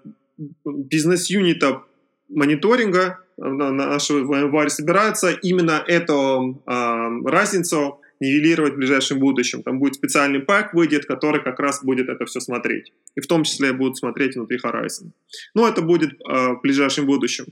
бизнес-юнита 0.65 1.83
мониторинга 2.29 3.19
э, 3.37 3.41
нашего 3.47 4.19
VMware 4.19 4.69
собираются 4.69 5.31
именно 5.31 5.83
эту 5.87 6.61
э, 6.65 7.29
разницу 7.29 7.99
нивелировать 8.19 8.73
в 8.73 8.77
ближайшем 8.77 9.19
будущем. 9.19 9.61
Там 9.63 9.79
будет 9.79 9.95
специальный 9.95 10.39
пак 10.39 10.73
выйдет, 10.73 11.05
который 11.05 11.43
как 11.43 11.59
раз 11.59 11.83
будет 11.83 12.09
это 12.09 12.25
все 12.25 12.39
смотреть. 12.39 12.93
И 13.15 13.21
в 13.21 13.27
том 13.27 13.43
числе 13.43 13.73
будут 13.73 13.97
смотреть 13.97 14.35
внутри 14.35 14.57
Horizon. 14.57 15.11
Но 15.53 15.67
это 15.67 15.81
будет 15.81 16.13
э, 16.13 16.53
в 16.53 16.61
ближайшем 16.61 17.05
будущем. 17.05 17.45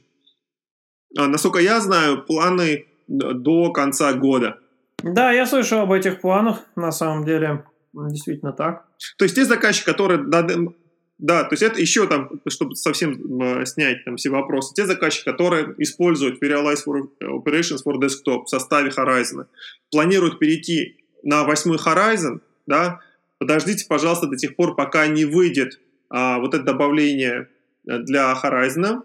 А, 1.17 1.27
насколько 1.27 1.59
я 1.59 1.79
знаю, 1.79 2.23
планы 2.23 2.85
до 3.07 3.71
конца 3.71 4.13
года. 4.13 4.57
Да, 5.03 5.31
я 5.31 5.45
слышал 5.45 5.79
об 5.79 5.91
этих 5.91 6.21
планах, 6.21 6.63
на 6.75 6.91
самом 6.91 7.25
деле. 7.25 7.65
Действительно 7.93 8.53
так. 8.53 8.85
То 9.17 9.25
есть 9.25 9.35
те 9.35 9.45
заказчики, 9.45 9.85
которые 9.85 10.23
да, 11.19 11.43
то 11.43 11.53
есть 11.53 11.63
это 11.63 11.79
еще 11.79 12.07
там, 12.07 12.29
чтобы 12.47 12.75
совсем 12.75 13.65
снять 13.65 14.03
там 14.03 14.17
все 14.17 14.29
вопросы, 14.29 14.73
те 14.73 14.85
заказчики, 14.85 15.25
которые 15.25 15.73
используют 15.77 16.41
Verialize 16.43 16.79
for 16.85 17.07
Operations 17.21 17.79
for 17.85 17.95
Desktop 17.99 18.45
в 18.45 18.49
составе 18.49 18.89
Horizon, 18.89 19.45
планируют 19.91 20.39
перейти 20.39 20.97
на 21.23 21.43
восьмой 21.43 21.77
Horizon, 21.77 22.41
да, 22.65 22.99
подождите, 23.37 23.85
пожалуйста, 23.87 24.27
до 24.27 24.35
тех 24.35 24.55
пор, 24.55 24.75
пока 24.75 25.07
не 25.07 25.25
выйдет 25.25 25.79
а, 26.09 26.39
вот 26.39 26.53
это 26.53 26.63
добавление 26.63 27.47
э, 27.87 27.99
для 27.99 28.33
Horizon 28.33 29.03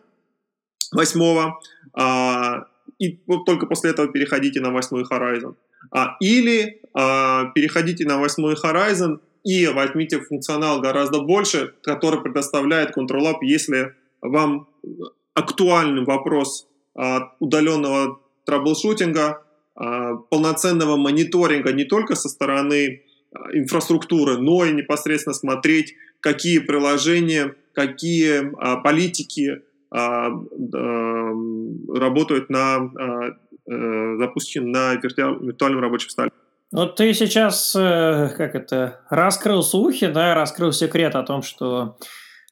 восьмого, 0.93 1.61
а, 1.95 2.67
и 2.99 3.21
вот 3.27 3.45
только 3.45 3.67
после 3.67 3.91
этого 3.91 4.09
переходите 4.09 4.61
на 4.61 4.71
восьмой 4.71 5.05
Horizon. 5.05 5.57
А, 5.91 6.17
или 6.21 6.81
а, 6.95 7.47
переходите 7.55 8.05
на 8.05 8.19
восьмой 8.19 8.55
Horizon 8.55 9.21
и 9.45 9.66
возьмите 9.66 10.21
функционал 10.21 10.80
гораздо 10.80 11.21
больше, 11.21 11.75
который 11.83 12.21
предоставляет 12.21 12.97
Control 12.97 13.33
App, 13.33 13.38
если 13.42 13.95
вам 14.21 14.68
актуальный 15.35 16.04
вопрос 16.04 16.66
а, 16.95 17.33
удаленного 17.38 18.21
траблшутинга, 18.45 19.42
а, 19.75 20.16
полноценного 20.16 20.97
мониторинга 20.97 21.73
не 21.73 21.85
только 21.85 22.16
со 22.16 22.28
стороны 22.28 23.02
а, 23.33 23.52
инфраструктуры, 23.52 24.38
но 24.38 24.64
и 24.64 24.73
непосредственно 24.73 25.35
смотреть, 25.35 25.95
какие 26.21 26.59
приложения, 26.59 27.54
какие 27.73 28.50
политики 28.83 29.62
работают 31.88 32.50
на 32.50 33.37
э, 33.68 34.16
запущены 34.18 34.68
на 34.71 34.95
виртуальном 34.95 35.80
рабочем 35.80 36.09
столе. 36.09 36.30
Вот 36.70 36.96
ты 36.96 37.14
сейчас, 37.14 37.75
э, 37.75 38.28
как 38.37 38.54
это, 38.54 39.00
раскрыл 39.08 39.62
слухи, 39.62 40.06
да, 40.06 40.34
раскрыл 40.34 40.72
секрет 40.72 41.14
о 41.14 41.22
том, 41.22 41.42
что 41.42 41.96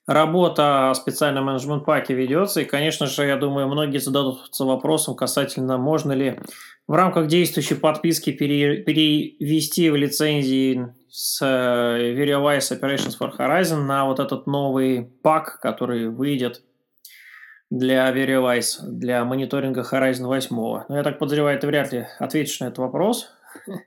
работа 0.06 0.90
о 0.90 0.94
специальном 0.94 1.44
менеджмент-паке 1.46 2.14
ведется, 2.14 2.62
и, 2.62 2.64
конечно 2.64 3.06
же, 3.06 3.26
я 3.26 3.36
думаю, 3.36 3.66
многие 3.66 3.98
зададутся 3.98 4.64
вопросом 4.64 5.16
касательно, 5.16 5.76
можно 5.76 6.12
ли 6.12 6.38
в 6.86 6.94
рамках 6.94 7.26
действующей 7.26 7.76
подписки 7.76 8.32
пере, 8.32 8.78
перевести 8.78 9.90
в 9.90 9.96
лицензии 9.96 10.94
с 11.10 11.42
э, 11.42 12.14
Verialize 12.14 12.80
Operations 12.80 13.18
for 13.20 13.36
Horizon 13.36 13.82
на 13.82 14.06
вот 14.06 14.18
этот 14.18 14.46
новый 14.46 15.04
пак, 15.22 15.60
который 15.60 16.08
выйдет 16.08 16.62
для 17.68 18.10
Verialize, 18.14 18.80
для 18.82 19.24
мониторинга 19.24 19.82
Horizon 19.82 20.26
8. 20.26 20.56
Но 20.88 20.96
я 20.96 21.02
так 21.02 21.18
подозреваю, 21.18 21.58
ты 21.58 21.66
вряд 21.66 21.92
ли 21.92 22.06
ответишь 22.18 22.60
на 22.60 22.66
этот 22.66 22.78
вопрос. 22.78 23.35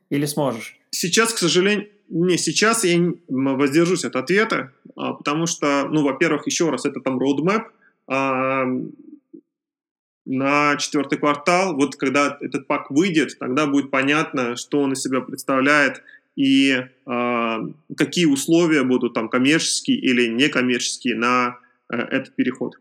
Или 0.09 0.25
сможешь? 0.25 0.77
Сейчас, 0.91 1.33
к 1.33 1.37
сожалению, 1.37 1.89
не, 2.09 2.37
сейчас 2.37 2.83
я 2.83 3.13
воздержусь 3.27 4.05
от 4.05 4.15
ответа, 4.15 4.73
а, 4.95 5.13
потому 5.13 5.45
что, 5.45 5.87
ну, 5.89 6.03
во-первых, 6.03 6.47
еще 6.47 6.69
раз, 6.69 6.85
это 6.85 6.99
там 6.99 7.19
roadmap. 7.19 7.65
А, 8.07 8.65
на 10.29 10.77
четвертый 10.77 11.17
квартал. 11.17 11.75
Вот 11.75 11.95
когда 11.95 12.37
этот 12.39 12.67
пак 12.67 12.91
выйдет, 12.91 13.37
тогда 13.39 13.65
будет 13.65 13.89
понятно, 13.89 14.55
что 14.55 14.79
он 14.79 14.93
из 14.93 15.01
себя 15.01 15.21
представляет 15.21 16.03
и 16.35 16.71
э, 16.71 17.57
какие 17.97 18.25
условия 18.25 18.83
будут 18.83 19.15
там 19.15 19.27
коммерческие 19.27 19.97
или 19.97 20.27
некоммерческие 20.27 21.15
на 21.15 21.57
э, 21.91 21.97
этот 21.97 22.35
переход. 22.35 22.79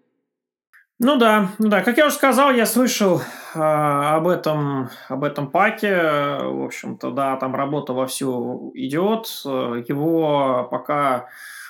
Ну 1.00 1.16
да, 1.16 1.50
ну 1.58 1.68
да, 1.68 1.82
как 1.82 1.96
я 1.96 2.06
уже 2.06 2.16
сказал, 2.16 2.50
я 2.50 2.66
слышал 2.66 3.20
э, 3.54 3.58
об 3.58 4.26
этом, 4.26 4.90
об 5.08 5.22
этом 5.22 5.48
паке. 5.48 5.94
В 6.42 6.64
общем-то, 6.64 7.12
да, 7.12 7.36
там 7.36 7.54
работа 7.54 7.92
вовсю 7.92 8.72
идет. 8.74 9.26
Его 9.46 10.66
пока 10.68 11.28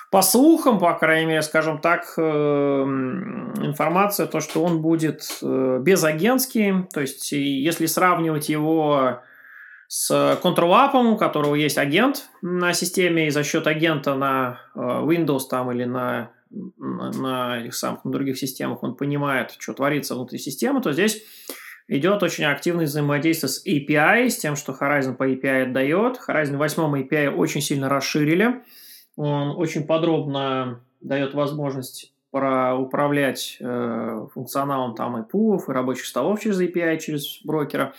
по 0.09 0.23
слухам, 0.23 0.79
по 0.79 0.93
крайней 0.93 1.27
мере, 1.27 1.41
скажем 1.43 1.77
так, 1.77 2.11
э, 2.17 2.21
информация, 2.21 4.25
то, 4.25 4.39
что 4.39 4.63
он 4.63 4.81
будет 4.81 5.21
э, 5.43 5.77
безагентский. 5.79 6.87
То 6.91 7.01
есть, 7.01 7.31
если 7.31 7.85
сравнивать 7.85 8.49
его 8.49 9.19
с 9.87 10.39
Control 10.41 11.13
у 11.13 11.17
которого 11.17 11.53
есть 11.53 11.77
агент 11.77 12.29
на 12.41 12.73
системе, 12.73 13.27
и 13.27 13.31
за 13.31 13.43
счет 13.43 13.67
агента 13.67 14.15
на 14.15 14.59
э, 14.75 14.79
Windows 14.79 15.41
там 15.49 15.71
или 15.71 15.83
на 15.83 16.31
на, 16.49 17.59
этих 17.61 17.75
самых 17.75 18.05
на 18.05 18.11
других 18.11 18.37
системах, 18.37 18.83
он 18.83 18.95
понимает, 18.95 19.55
что 19.59 19.73
творится 19.73 20.15
внутри 20.15 20.39
системы, 20.39 20.81
то 20.81 20.91
здесь 20.91 21.23
идет 21.87 22.23
очень 22.23 22.45
активное 22.45 22.85
взаимодействие 22.85 23.49
с 23.49 23.65
API, 23.65 24.29
с 24.29 24.37
тем, 24.37 24.55
что 24.55 24.73
Horizon 24.73 25.15
по 25.15 25.29
API 25.29 25.63
отдает. 25.63 26.19
Horizon 26.27 26.57
8 26.57 27.03
API 27.03 27.29
очень 27.29 27.61
сильно 27.61 27.89
расширили. 27.89 28.63
Он 29.15 29.55
очень 29.57 29.85
подробно 29.85 30.81
дает 31.01 31.33
возможность 31.33 32.13
про 32.31 32.75
управлять 32.75 33.57
э, 33.59 34.27
функционалом 34.33 34.95
там 34.95 35.21
и 35.21 35.27
пулов, 35.27 35.67
и 35.67 35.71
рабочих 35.71 36.05
столов 36.05 36.39
через 36.39 36.61
API, 36.61 36.99
через 36.99 37.39
брокера. 37.43 37.93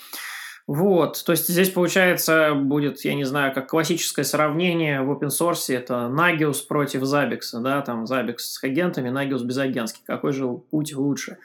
Вот, 0.72 1.24
то 1.26 1.32
есть 1.32 1.48
здесь 1.48 1.68
получается 1.68 2.54
будет, 2.54 3.04
я 3.04 3.16
не 3.16 3.24
знаю, 3.24 3.52
как 3.52 3.68
классическое 3.68 4.24
сравнение 4.24 5.02
в 5.02 5.10
open 5.10 5.30
source, 5.30 5.74
это 5.74 6.08
Nagios 6.08 6.58
против 6.68 7.02
Zabbix, 7.02 7.40
да, 7.60 7.82
там 7.82 8.04
Zabbix 8.04 8.36
с 8.36 8.62
агентами, 8.62 9.08
Nagios 9.08 9.42
без 9.42 9.58
агентских. 9.58 10.04
Какой 10.04 10.32
же 10.32 10.46
путь 10.70 10.94
лучше? 10.94 11.38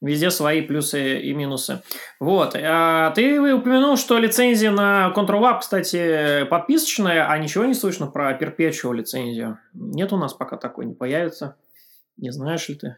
Везде 0.00 0.32
свои 0.32 0.62
плюсы 0.62 1.20
и 1.20 1.32
минусы. 1.32 1.80
Вот. 2.18 2.56
А 2.60 3.12
ты 3.12 3.40
упомянул, 3.40 3.96
что 3.96 4.18
лицензия 4.18 4.72
на 4.72 5.14
Control 5.14 5.60
кстати, 5.60 6.44
подписочная, 6.46 7.30
а 7.30 7.38
ничего 7.38 7.66
не 7.66 7.74
слышно 7.74 8.08
про 8.08 8.36
Perpetual 8.36 8.94
лицензию. 8.94 9.60
Нет 9.74 10.12
у 10.12 10.16
нас 10.16 10.34
пока 10.34 10.56
такой, 10.56 10.86
не 10.86 10.94
появится. 10.94 11.56
Не 12.16 12.32
знаешь 12.32 12.68
ли 12.68 12.74
ты? 12.74 12.96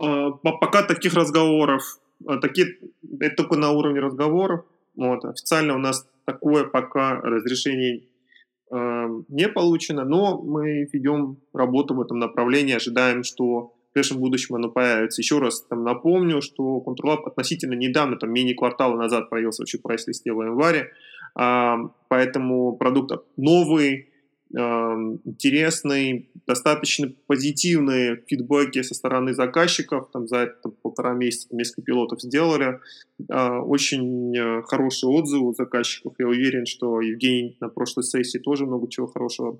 А, 0.00 0.30
пока 0.30 0.82
таких 0.82 1.12
разговоров, 1.12 1.82
а, 2.26 2.38
такие, 2.38 2.78
это 3.20 3.36
только 3.36 3.56
на 3.56 3.70
уровне 3.72 4.00
разговоров. 4.00 4.64
Вот. 4.96 5.24
Официально 5.24 5.74
у 5.74 5.78
нас 5.78 6.08
такое 6.24 6.64
пока 6.64 7.20
разрешение 7.20 8.08
э, 8.72 9.06
не 9.28 9.48
получено, 9.48 10.04
но 10.04 10.40
мы 10.40 10.88
ведем 10.92 11.38
работу 11.52 11.94
в 11.94 12.00
этом 12.00 12.18
направлении, 12.18 12.74
ожидаем, 12.74 13.22
что 13.22 13.74
в 13.90 13.94
ближайшем 13.94 14.18
будущем 14.20 14.54
оно 14.56 14.70
появится. 14.70 15.20
Еще 15.20 15.38
раз 15.38 15.62
там 15.66 15.84
напомню, 15.84 16.40
что 16.40 16.82
Control 16.84 17.18
относительно 17.26 17.74
недавно, 17.74 18.16
там 18.16 18.32
менее 18.32 18.54
квартала 18.54 18.96
назад 18.96 19.30
появился 19.30 19.62
вообще 19.62 19.78
прайс-листе 19.78 20.32
в 20.32 20.42
январе, 20.42 20.90
э, 21.38 21.74
поэтому 22.08 22.76
продукт 22.76 23.12
новый, 23.36 24.13
интересный, 24.56 26.30
достаточно 26.46 27.08
позитивные 27.26 28.22
фидбэки 28.26 28.82
со 28.82 28.94
стороны 28.94 29.34
заказчиков. 29.34 30.08
Там 30.12 30.28
за 30.28 30.38
это 30.38 30.68
полтора 30.68 31.12
месяца 31.12 31.48
несколько 31.50 31.82
пилотов 31.82 32.20
сделали. 32.22 32.80
А, 33.30 33.60
очень 33.60 34.36
э, 34.36 34.62
хорошие 34.62 35.10
отзывы 35.10 35.48
у 35.48 35.54
заказчиков. 35.54 36.14
Я 36.18 36.28
уверен, 36.28 36.66
что 36.66 37.00
Евгений 37.00 37.56
на 37.60 37.68
прошлой 37.68 38.04
сессии 38.04 38.38
тоже 38.38 38.66
много 38.66 38.88
чего 38.88 39.06
хорошего 39.06 39.58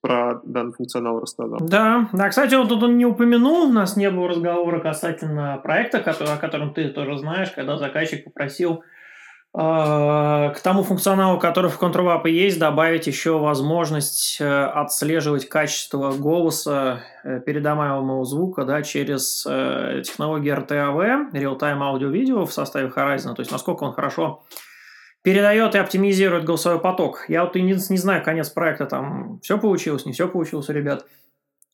про 0.00 0.42
данный 0.44 0.74
функционал 0.74 1.20
рассказал. 1.20 1.58
Да, 1.62 2.10
да, 2.12 2.28
кстати, 2.28 2.54
вот 2.54 2.68
тут 2.68 2.82
он 2.82 2.98
не 2.98 3.06
упомянул, 3.06 3.70
у 3.70 3.72
нас 3.72 3.96
не 3.96 4.10
было 4.10 4.28
разговора 4.28 4.78
касательно 4.80 5.58
проекта, 5.62 6.00
который, 6.00 6.34
о 6.34 6.36
котором 6.36 6.74
ты 6.74 6.90
тоже 6.90 7.16
знаешь, 7.16 7.50
когда 7.52 7.78
заказчик 7.78 8.24
попросил 8.24 8.82
к 9.56 10.60
тому 10.64 10.82
функционалу, 10.82 11.38
который 11.38 11.70
в 11.70 11.80
ControlUp 11.80 12.28
есть, 12.28 12.58
добавить 12.58 13.06
еще 13.06 13.38
возможность 13.38 14.40
э, 14.40 14.64
отслеживать 14.64 15.48
качество 15.48 16.10
голоса 16.12 17.02
э, 17.22 17.38
передаваемого 17.38 18.24
звука 18.24 18.64
да, 18.64 18.82
через 18.82 19.42
технологию 19.42 20.56
RTAV, 20.56 21.30
Real-Time 21.32 21.78
Audio 21.78 22.10
Video 22.10 22.46
в 22.46 22.52
составе 22.52 22.88
Horizon, 22.88 23.34
то 23.34 23.42
есть 23.42 23.52
насколько 23.52 23.84
он 23.84 23.92
хорошо 23.92 24.42
передает 25.22 25.74
и 25.74 25.78
оптимизирует 25.78 26.44
голосовой 26.44 26.80
поток. 26.80 27.24
Я 27.28 27.44
вот 27.44 27.54
не, 27.54 27.62
не 27.62 27.96
знаю, 27.96 28.22
конец 28.22 28.50
проекта 28.50 28.86
там 28.86 29.38
все 29.40 29.56
получилось, 29.56 30.04
не 30.04 30.12
все 30.12 30.28
получилось 30.28 30.68
ребят. 30.68 31.06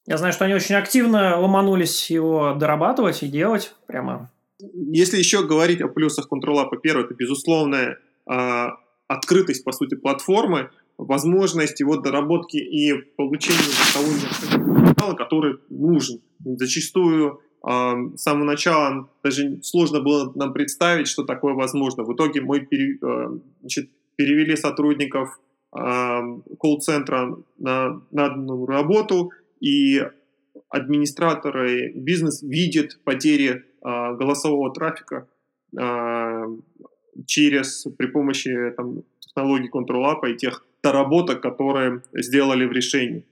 Я 0.07 0.19
знаю, 0.19 0.33
что 0.33 0.45
они 0.45 0.55
очень 0.55 0.77
активно 0.77 1.39
ломанулись 1.39 2.11
его 2.11 2.55
дорабатывать 2.55 3.23
и 3.23 3.29
делать 3.29 3.75
прямо 3.87 4.31
если 4.75 5.19
еще 5.19 5.47
говорить 5.47 5.81
о 5.81 5.89
плюсах 5.89 6.29
Control 6.31 6.65
первое, 6.83 7.05
это 7.05 7.15
безусловная 7.15 7.99
э, 8.31 8.67
открытость, 9.09 9.65
по 9.65 9.73
сути, 9.73 9.95
платформы, 9.95 10.71
возможность 10.99 11.81
его 11.81 11.97
доработки 11.97 12.57
и 12.57 12.93
получения 13.17 13.59
того 13.95 14.07
материала, 14.07 15.15
который 15.15 15.57
нужен. 15.69 16.21
Зачастую 16.45 17.41
э, 17.67 17.93
с 18.17 18.23
самого 18.23 18.45
начала 18.45 19.09
даже 19.25 19.61
сложно 19.63 20.01
было 20.01 20.33
нам 20.35 20.53
представить, 20.53 21.09
что 21.09 21.25
такое 21.25 21.55
возможно. 21.55 22.05
В 22.05 22.15
итоге 22.15 22.41
мы 22.41 22.61
пере, 22.61 22.99
э, 23.03 23.39
значит, 23.61 23.91
перевели 24.17 24.57
сотрудников 24.57 25.41
э, 25.77 26.21
колл-центра 26.59 27.37
на, 27.59 28.03
на 28.11 28.27
одну 28.27 28.67
работу, 28.67 29.31
и 29.61 30.03
администраторы, 30.71 31.93
бизнес 31.95 32.43
видят 32.43 32.99
потери 33.05 33.51
а, 33.51 33.70
голосового 33.83 34.73
трафика 34.73 35.27
а, 35.79 36.45
через, 37.27 37.87
при 37.97 38.07
помощи 38.07 38.73
там, 38.77 39.03
технологий 39.21 39.71
Control-App 39.73 40.31
и 40.31 40.37
тех 40.37 40.65
доработок, 40.83 41.41
которые 41.41 42.03
сделали 42.13 42.65
в 42.65 42.73
решении. 42.73 43.25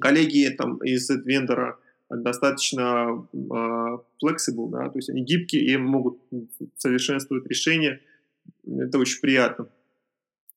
Коллеги 0.00 0.48
там, 0.56 0.78
из 0.78 1.08
вендора 1.10 1.78
достаточно 2.10 3.26
э, 3.32 3.36
flexible, 3.36 4.68
да, 4.68 4.88
то 4.88 4.98
есть 4.98 5.10
они 5.10 5.22
гибкие 5.22 5.64
и 5.64 5.76
могут 5.76 6.20
совершенствовать 6.76 7.46
решения. 7.46 8.00
Это 8.66 8.98
очень 8.98 9.20
приятно 9.20 9.68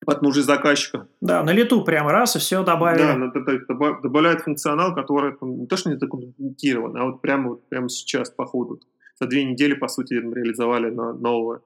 под 0.05 0.21
нужды 0.21 0.41
заказчика. 0.41 1.07
Да, 1.21 1.43
на 1.43 1.51
лету 1.51 1.83
прямо 1.83 2.11
раз 2.11 2.35
и 2.35 2.39
все 2.39 2.63
добавили. 2.63 3.03
Да, 3.03 3.99
добавляет 4.01 4.41
функционал, 4.41 4.93
который 4.95 5.35
там, 5.35 5.59
не 5.59 5.67
то, 5.67 5.77
что 5.77 5.89
не 5.89 5.97
документирован, 5.97 6.97
а 6.97 7.05
вот 7.05 7.21
прямо, 7.21 7.49
вот 7.49 7.69
прямо 7.69 7.89
сейчас 7.89 8.29
по 8.29 8.45
ходу. 8.45 8.79
За 9.19 9.27
две 9.27 9.43
недели, 9.43 9.73
по 9.73 9.87
сути, 9.87 10.13
реализовали 10.13 10.89
новый 10.89 11.59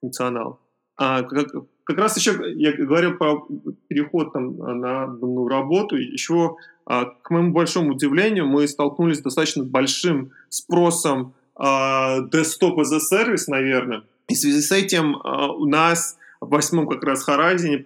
функционал. 0.00 0.60
А 0.96 1.22
как, 1.22 1.48
как 1.84 1.98
раз 1.98 2.16
еще 2.16 2.32
я 2.54 2.72
говорил 2.72 3.16
про 3.16 3.46
переход 3.88 4.32
там, 4.32 4.56
на 4.56 5.06
ну, 5.06 5.48
работу. 5.48 5.96
Еще, 5.96 6.56
а, 6.86 7.06
к 7.06 7.30
моему 7.30 7.52
большому 7.52 7.92
удивлению, 7.92 8.46
мы 8.46 8.66
столкнулись 8.68 9.18
с 9.18 9.22
достаточно 9.22 9.64
большим 9.64 10.32
спросом 10.48 11.34
а, 11.56 12.20
desktop 12.20 12.76
as 12.76 12.92
a 12.92 12.98
service, 13.12 13.44
наверное. 13.48 14.02
И 14.28 14.34
в 14.34 14.38
связи 14.38 14.60
с 14.60 14.72
этим 14.72 15.16
а, 15.16 15.52
у 15.52 15.66
нас 15.66 16.16
восьмом 16.50 16.88
как 16.88 17.02
раз 17.04 17.24
Харазине 17.24 17.82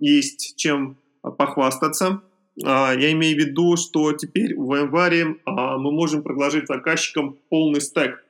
есть 0.00 0.56
чем 0.56 0.96
похвастаться. 1.22 2.22
А, 2.62 2.94
я 2.94 3.12
имею 3.12 3.36
в 3.36 3.40
виду, 3.40 3.76
что 3.76 4.12
теперь 4.12 4.56
в 4.56 4.74
январе 4.74 5.36
а, 5.44 5.78
мы 5.78 5.90
можем 5.90 6.22
предложить 6.22 6.68
заказчикам 6.68 7.36
полный 7.48 7.80
стек 7.80 8.22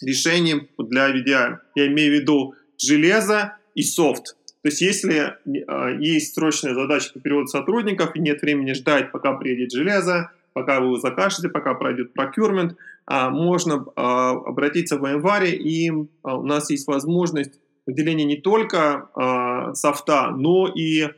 решений 0.00 0.68
для 0.78 1.10
VDI. 1.10 1.58
Я 1.74 1.86
имею 1.88 2.16
в 2.16 2.20
виду 2.20 2.54
железо 2.78 3.56
и 3.74 3.82
софт. 3.82 4.36
То 4.62 4.68
есть 4.68 4.80
если 4.80 5.36
а, 5.66 5.90
есть 5.90 6.34
срочная 6.34 6.74
задача 6.74 7.12
по 7.12 7.20
переводу 7.20 7.48
сотрудников 7.48 8.16
и 8.16 8.20
нет 8.20 8.40
времени 8.40 8.72
ждать, 8.72 9.12
пока 9.12 9.34
приедет 9.34 9.72
железо, 9.72 10.30
пока 10.54 10.80
вы 10.80 10.98
закажете, 10.98 11.48
пока 11.48 11.74
пройдет 11.74 12.12
procurement, 12.16 12.74
можно 13.06 13.86
обратиться 13.96 14.98
в 14.98 15.06
январе, 15.06 15.54
и 15.54 15.90
у 15.90 16.06
нас 16.24 16.68
есть 16.68 16.86
возможность 16.88 17.58
выделение 17.88 18.26
не 18.26 18.36
только 18.36 19.08
э, 19.16 19.74
софта, 19.74 20.30
но 20.30 20.68
и 20.68 21.04
э, 21.04 21.10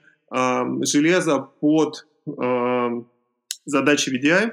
железа 0.82 1.40
под 1.40 2.06
э, 2.26 3.02
задачи 3.64 4.10
VDI. 4.10 4.52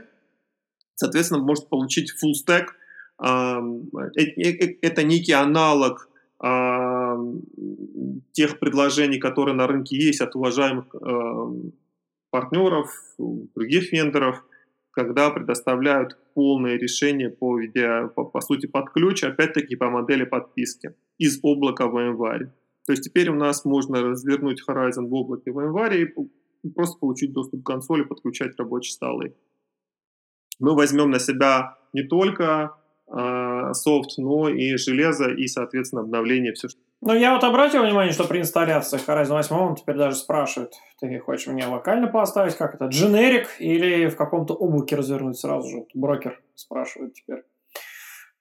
Соответственно, 0.96 1.44
может 1.44 1.70
получить 1.70 2.12
full 2.12 2.34
stack. 2.34 2.70
Э, 3.24 3.62
это 4.82 5.04
некий 5.04 5.34
аналог 5.34 6.10
э, 6.44 7.18
тех 8.32 8.60
предложений, 8.60 9.20
которые 9.20 9.54
на 9.54 9.68
рынке 9.68 9.96
есть 9.96 10.22
от 10.22 10.36
уважаемых 10.36 10.88
э, 10.96 11.70
партнеров, 12.32 12.92
других 13.20 13.92
вендоров, 13.92 14.44
когда 14.90 15.30
предоставляют 15.30 16.18
полное 16.34 16.80
решение 16.80 17.30
по, 17.30 17.60
видео, 17.60 18.10
по, 18.10 18.26
по 18.26 18.42
сути 18.42 18.66
под 18.66 18.90
ключ, 18.90 19.24
опять-таки 19.24 19.76
по 19.76 19.92
модели 19.92 20.24
подписки 20.24 20.96
из 21.18 21.40
облака 21.44 21.86
VMware. 21.86 22.50
То 22.86 22.94
есть 22.94 23.04
теперь 23.04 23.30
у 23.30 23.36
нас 23.36 23.66
можно 23.66 24.02
развернуть 24.02 24.64
Horizon 24.68 25.08
в 25.08 25.14
облаке 25.14 25.52
VMware 25.52 25.98
и 25.98 26.70
просто 26.70 27.00
получить 27.00 27.34
доступ 27.34 27.64
к 27.64 27.66
консоли, 27.66 28.04
подключать 28.04 28.58
рабочие 28.58 28.94
столы. 28.94 29.36
Мы 30.60 30.76
возьмем 30.76 31.12
на 31.12 31.20
себя 31.20 31.78
не 31.94 32.04
только 32.04 32.76
э, 33.08 33.74
софт, 33.74 34.18
но 34.18 34.50
и 34.50 34.76
железо, 34.78 35.30
и, 35.30 35.48
соответственно, 35.48 36.02
обновление, 36.02 36.54
все, 36.54 36.68
ну, 37.00 37.14
я 37.14 37.34
вот 37.34 37.44
обратил 37.44 37.84
внимание, 37.84 38.12
что 38.12 38.24
при 38.24 38.40
инсталляции 38.40 38.98
Horizon 38.98 39.34
8 39.34 39.56
он 39.56 39.76
теперь 39.76 39.98
даже 39.98 40.16
спрашивает, 40.16 40.74
ты 41.00 41.20
хочешь 41.20 41.46
мне 41.48 41.68
локально 41.68 42.08
поставить, 42.08 42.56
как 42.56 42.74
это, 42.74 42.86
дженерик 42.86 43.50
или 43.60 44.08
в 44.08 44.16
каком-то 44.16 44.56
облаке 44.56 44.96
развернуть 44.96 45.38
сразу 45.38 45.70
же? 45.70 45.86
Брокер 45.94 46.42
спрашивает 46.56 47.14
теперь. 47.14 47.44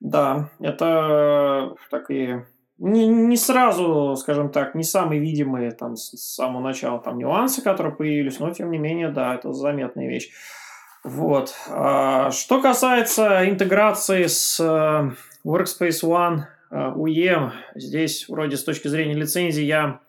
Да, 0.01 0.51
это 0.59 1.75
такие 1.91 2.47
не, 2.79 3.07
не 3.07 3.37
сразу, 3.37 4.17
скажем 4.17 4.51
так, 4.51 4.75
не 4.75 4.83
самые 4.83 5.21
видимые 5.21 5.71
там 5.71 5.97
с 5.97 6.11
самого 6.35 6.62
начала 6.62 6.99
там 7.01 7.19
нюансы, 7.19 7.62
которые 7.62 7.95
появились, 7.95 8.39
но 8.39 8.51
тем 8.51 8.71
не 8.71 8.79
менее, 8.79 9.09
да, 9.09 9.35
это 9.35 9.53
заметная 9.53 10.09
вещь. 10.09 10.31
Вот. 11.05 11.55
А, 11.71 12.31
что 12.31 12.61
касается 12.61 13.49
интеграции 13.49 14.27
с 14.27 14.59
э, 14.61 15.11
Workspace 15.49 16.03
ONE 16.03 16.43
УЕМ, 16.71 17.53
здесь 17.77 18.29
вроде 18.29 18.57
с 18.57 18.65
точки 18.65 18.89
зрения 18.89 19.15
лицензии 19.15 19.62
я 19.62 20.01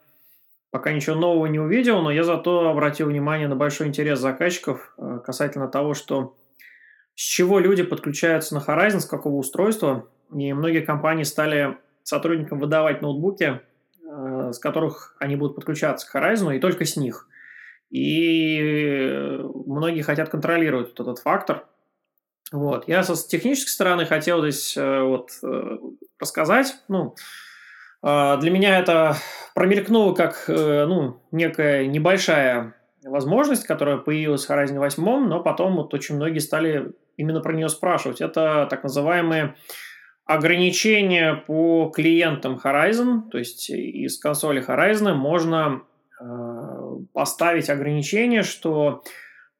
пока 0.72 0.92
ничего 0.92 1.16
нового 1.16 1.46
не 1.46 1.60
увидел, 1.60 2.02
но 2.02 2.12
я 2.12 2.24
зато 2.24 2.70
обратил 2.70 3.08
внимание 3.08 3.48
на 3.48 3.56
большой 3.56 3.88
интерес 3.88 4.20
заказчиков 4.20 4.94
э, 4.98 5.20
касательно 5.26 5.68
того, 5.68 5.94
что 5.94 6.36
с 7.16 7.22
чего 7.22 7.60
люди 7.60 7.84
подключаются 7.84 8.54
на 8.56 8.60
Horizon, 8.60 9.00
с 9.00 9.06
какого 9.06 9.36
устройства. 9.36 10.08
И 10.36 10.52
многие 10.54 10.82
компании 10.82 11.24
стали 11.24 11.78
сотрудникам 12.08 12.60
выдавать 12.60 13.02
ноутбуки, 13.02 13.60
э, 14.10 14.52
с 14.52 14.60
которых 14.60 15.16
они 15.20 15.36
будут 15.36 15.56
подключаться 15.56 16.10
к 16.10 16.16
Horizon, 16.16 16.56
и 16.56 16.60
только 16.60 16.86
с 16.86 16.96
них. 16.96 17.28
И 17.90 19.40
многие 19.66 20.02
хотят 20.02 20.30
контролировать 20.30 20.90
вот 20.90 21.00
этот 21.00 21.20
фактор. 21.20 21.66
Вот. 22.52 22.88
Я 22.88 23.04
с 23.04 23.26
технической 23.26 23.72
стороны 23.72 24.06
хотел 24.06 24.42
здесь 24.42 24.76
э, 24.78 25.02
вот 25.02 25.32
рассказать. 26.20 26.76
Ну, 26.88 27.16
для 28.02 28.52
меня 28.52 28.80
это 28.80 29.18
промелькнуло 29.54 30.14
как 30.14 30.46
э, 30.48 30.86
ну, 30.86 31.20
некая 31.32 31.88
небольшая 31.88 32.76
возможность, 33.04 33.66
которая 33.66 33.98
появилась 33.98 34.46
в 34.46 34.50
Horizon 34.52 34.78
8, 34.78 35.04
но 35.28 35.42
потом 35.42 35.76
вот 35.78 35.94
очень 35.94 36.16
многие 36.16 36.40
стали 36.40 36.94
именно 37.18 37.42
про 37.42 37.54
нее 37.54 37.68
спрашивать. 37.68 38.22
Это 38.22 38.68
так 38.70 38.84
называемые 38.84 39.56
ограничения 40.28 41.36
по 41.36 41.90
клиентам 41.96 42.60
Horizon, 42.64 43.30
то 43.32 43.38
есть 43.38 43.70
из 43.70 44.20
консоли 44.20 44.64
Horizon 44.64 45.14
можно 45.14 45.84
э, 46.20 46.26
поставить 47.14 47.70
ограничение, 47.70 48.44
что 48.44 49.04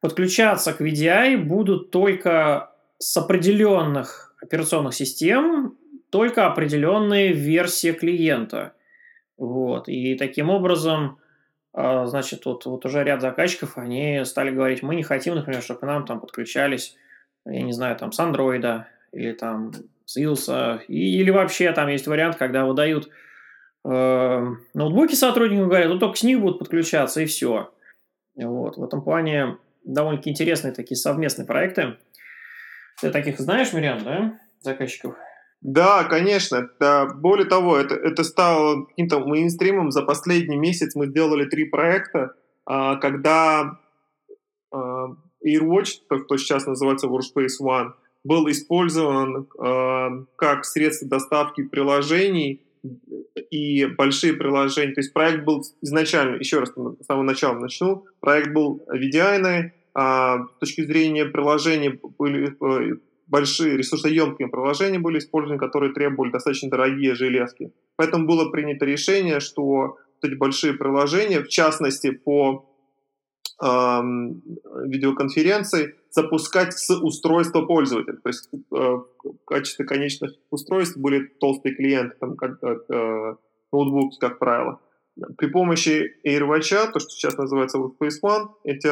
подключаться 0.00 0.72
к 0.74 0.80
VDI 0.80 1.38
будут 1.38 1.90
только 1.90 2.70
с 2.98 3.16
определенных 3.16 4.34
операционных 4.40 4.94
систем 4.94 5.76
только 6.10 6.46
определенные 6.46 7.32
версии 7.32 7.92
клиента. 7.92 8.74
Вот. 9.36 9.88
И 9.88 10.16
таким 10.16 10.50
образом, 10.50 11.18
а, 11.72 12.06
значит, 12.06 12.44
вот, 12.44 12.66
вот 12.66 12.84
уже 12.86 13.04
ряд 13.04 13.20
заказчиков, 13.20 13.78
они 13.78 14.24
стали 14.24 14.50
говорить, 14.50 14.82
мы 14.82 14.94
не 14.96 15.02
хотим, 15.02 15.34
например, 15.34 15.62
чтобы 15.62 15.80
к 15.80 15.82
нам 15.82 16.06
там 16.06 16.20
подключались, 16.20 16.96
я 17.44 17.62
не 17.62 17.72
знаю, 17.72 17.96
там 17.96 18.12
с 18.12 18.18
андроида 18.18 18.88
или 19.12 19.32
там 19.32 19.72
с 20.08 20.16
iOS, 20.16 20.86
или 20.88 21.30
вообще 21.30 21.70
там 21.72 21.88
есть 21.88 22.06
вариант, 22.06 22.36
когда 22.36 22.64
выдают 22.64 23.10
э, 23.84 24.46
ноутбуки 24.72 25.14
сотрудникам, 25.14 25.68
говорят, 25.68 25.90
ну 25.90 25.98
только 25.98 26.16
с 26.16 26.22
них 26.22 26.40
будут 26.40 26.60
подключаться 26.60 27.20
и 27.20 27.26
все. 27.26 27.70
Вот. 28.34 28.78
В 28.78 28.82
этом 28.82 29.02
плане 29.02 29.58
довольно-таки 29.84 30.30
интересные 30.30 30.72
такие 30.72 30.96
совместные 30.96 31.46
проекты. 31.46 31.98
Ты 33.02 33.10
таких 33.10 33.38
знаешь, 33.38 33.74
Мириам, 33.74 34.02
да, 34.02 34.40
заказчиков? 34.60 35.14
Да, 35.60 36.04
конечно. 36.04 36.70
Да, 36.80 37.04
более 37.04 37.46
того, 37.46 37.76
это, 37.76 37.94
это 37.94 38.24
стало 38.24 38.86
каким-то 38.86 39.20
мейнстримом. 39.20 39.90
За 39.90 40.02
последний 40.02 40.56
месяц 40.56 40.94
мы 40.94 41.08
сделали 41.08 41.44
три 41.44 41.64
проекта, 41.64 42.34
а, 42.64 42.96
когда 42.96 43.78
а, 44.72 45.08
AirWatch, 45.46 45.98
то, 46.08 46.18
что 46.18 46.36
сейчас 46.38 46.64
называется 46.64 47.08
Workspace 47.08 47.60
ONE, 47.60 47.92
был 48.28 48.48
использован 48.50 49.48
а, 49.58 50.10
как 50.36 50.64
средство 50.66 51.08
доставки 51.08 51.62
приложений 51.62 52.60
и 53.50 53.86
большие 53.86 54.34
приложения. 54.34 54.92
То 54.92 55.00
есть 55.00 55.12
проект 55.14 55.44
был 55.44 55.64
изначально, 55.80 56.36
еще 56.36 56.60
раз 56.60 56.70
с 56.70 57.06
самого 57.06 57.24
начала 57.24 57.58
начну, 57.58 58.04
проект 58.20 58.52
был 58.52 58.82
VDI, 58.92 59.70
а, 59.94 60.44
с 60.44 60.58
точки 60.60 60.84
зрения 60.84 61.24
приложений 61.24 62.00
были 62.18 62.54
э, 62.60 62.96
большие 63.26 63.76
ресурсоемкие 63.76 64.48
приложения 64.48 64.98
были 64.98 65.18
использованы, 65.18 65.58
которые 65.58 65.92
требовали 65.92 66.30
достаточно 66.30 66.70
дорогие 66.70 67.14
железки. 67.14 67.72
Поэтому 67.96 68.26
было 68.26 68.50
принято 68.50 68.84
решение, 68.84 69.40
что 69.40 69.96
эти 70.22 70.34
большие 70.34 70.74
приложения, 70.74 71.40
в 71.40 71.48
частности 71.48 72.10
по 72.10 72.67
видеоконференции, 73.60 75.96
запускать 76.10 76.78
с 76.78 76.94
устройства 76.94 77.62
пользователя. 77.62 78.16
То 78.16 78.28
есть 78.28 78.48
э, 78.52 78.56
в 78.70 79.04
качестве 79.44 79.84
конечных 79.84 80.34
устройств 80.50 80.96
были 80.96 81.26
толстые 81.40 81.74
клиенты, 81.74 82.14
там, 82.20 82.36
как, 82.36 82.62
э, 82.62 83.34
ноутбуки, 83.72 84.16
как 84.20 84.38
правило. 84.38 84.78
При 85.36 85.48
помощи 85.48 86.14
AirWatch, 86.24 86.92
то, 86.92 87.00
что 87.00 87.10
сейчас 87.10 87.36
называется 87.36 87.78
Workspace 87.78 88.20
ONE, 88.22 88.50
эти 88.62 88.88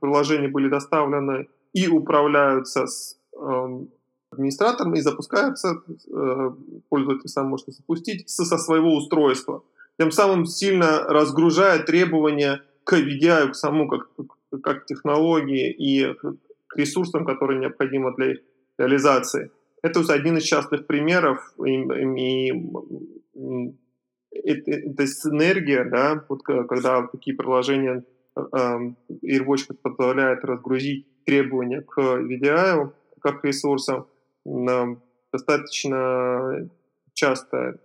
приложения 0.00 0.48
были 0.48 0.68
доставлены 0.68 1.48
и 1.72 1.88
управляются 1.88 2.86
с 2.86 3.16
Эм, 3.40 3.88
администратором 4.30 4.94
и 4.94 5.00
запускается, 5.00 5.82
э, 5.88 6.50
пользователь 6.88 7.28
сам 7.28 7.48
может 7.48 7.66
запустить 7.68 8.28
со 8.28 8.58
своего 8.58 8.94
устройства. 8.94 9.64
Тем 9.98 10.12
самым 10.12 10.46
сильно 10.46 11.00
разгружая 11.08 11.82
требования 11.82 12.62
к 12.84 12.94
VDI, 12.94 13.50
к 13.50 13.54
самому 13.54 13.88
как, 13.88 14.08
как 14.62 14.86
технологии 14.86 15.70
и 15.70 16.14
к 16.66 16.76
ресурсам, 16.76 17.24
которые 17.24 17.60
необходимы 17.60 18.14
для 18.16 18.36
реализации. 18.78 19.50
Это 19.82 20.00
один 20.12 20.36
из 20.36 20.44
частных 20.44 20.86
примеров, 20.86 21.54
и, 21.64 21.72
и, 21.72 22.50
и 22.50 23.74
это, 24.32 24.70
это 24.70 25.06
синергия, 25.06 25.84
да, 25.84 26.24
вот 26.28 26.42
когда 26.42 27.06
такие 27.06 27.36
приложения 27.36 28.04
э, 28.36 28.40
AirWatch 29.24 29.74
позволяет 29.82 30.44
разгрузить 30.44 31.06
требования 31.24 31.82
к 31.82 31.98
VDI, 31.98 32.92
как 33.20 33.44
ресурсом 33.44 34.06
достаточно 35.32 36.68
часто 37.12 37.80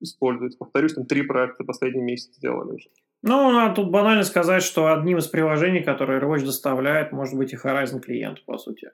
используется. 0.00 0.58
Повторюсь, 0.58 0.94
там 0.94 1.06
три 1.06 1.22
проекта 1.22 1.64
последний 1.64 2.02
месяц 2.02 2.34
сделали 2.36 2.76
уже. 2.76 2.88
Ну, 3.22 3.50
надо 3.50 3.74
тут 3.74 3.90
банально 3.90 4.22
сказать, 4.22 4.62
что 4.62 4.92
одним 4.92 5.18
из 5.18 5.26
приложений, 5.26 5.82
которое 5.82 6.20
AirWatch 6.20 6.44
доставляет, 6.44 7.12
может 7.12 7.36
быть 7.36 7.52
и 7.52 7.56
Horizon 7.56 8.00
клиент, 8.00 8.44
по 8.44 8.58
сути. 8.58 8.90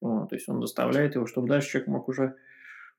Ну, 0.00 0.26
то 0.26 0.36
есть 0.36 0.48
он 0.48 0.60
доставляет 0.60 1.16
его, 1.16 1.26
чтобы 1.26 1.48
дальше 1.48 1.70
человек 1.70 1.88
мог 1.88 2.08
уже 2.08 2.34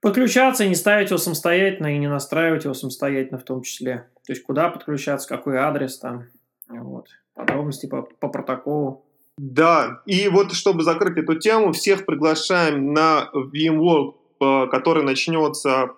подключаться 0.01 0.63
и 0.63 0.69
не 0.69 0.75
ставить 0.75 1.10
его 1.10 1.17
самостоятельно, 1.17 1.95
и 1.95 1.97
не 1.97 2.08
настраивать 2.08 2.65
его 2.65 2.73
самостоятельно 2.73 3.39
в 3.39 3.43
том 3.43 3.63
числе. 3.63 4.10
То 4.25 4.34
есть 4.34 4.43
куда 4.43 4.69
подключаться, 4.69 5.27
какой 5.27 5.58
адрес 5.58 5.97
там, 5.97 6.25
вот. 6.67 7.08
Подробности 7.34 7.88
по, 7.88 8.03
по 8.03 8.27
протоколу. 8.27 9.05
Да, 9.38 10.01
и 10.05 10.27
вот 10.27 10.51
чтобы 10.51 10.84
закрыть 10.84 11.17
эту 11.17 11.39
тему, 11.39 11.71
всех 11.71 12.05
приглашаем 12.05 12.93
на 12.93 13.29
VMworld, 13.34 14.15
э, 14.41 14.67
который 14.67 15.03
начнется 15.03 15.91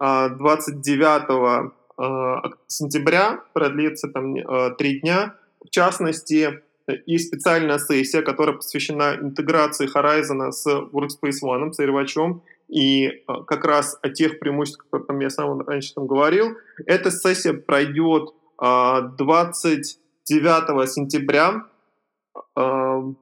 29 0.00 1.22
э, 1.28 1.32
э, 1.32 1.70
сентября, 2.66 3.42
продлится 3.52 4.08
там 4.08 4.36
три 4.76 5.00
дня. 5.00 5.34
В 5.64 5.70
частности, 5.70 6.62
и 7.06 7.18
специальная 7.18 7.78
сессия, 7.78 8.22
которая 8.22 8.56
посвящена 8.56 9.16
интеграции 9.20 9.88
Horizon 9.92 10.52
с 10.52 10.66
Workspace 10.66 11.42
ONE, 11.42 11.72
с 11.72 11.80
Airwatch, 11.80 12.40
и 12.68 13.24
как 13.46 13.64
раз 13.64 13.98
о 14.02 14.10
тех 14.10 14.38
преимуществах, 14.38 14.86
о 14.90 14.98
которых 15.00 15.22
я 15.22 15.30
сам 15.30 15.60
раньше 15.60 15.94
там 15.94 16.06
говорил. 16.06 16.56
Эта 16.86 17.10
сессия 17.10 17.54
пройдет 17.54 18.34
29 18.58 20.90
сентября 20.90 21.64
в 22.54 23.16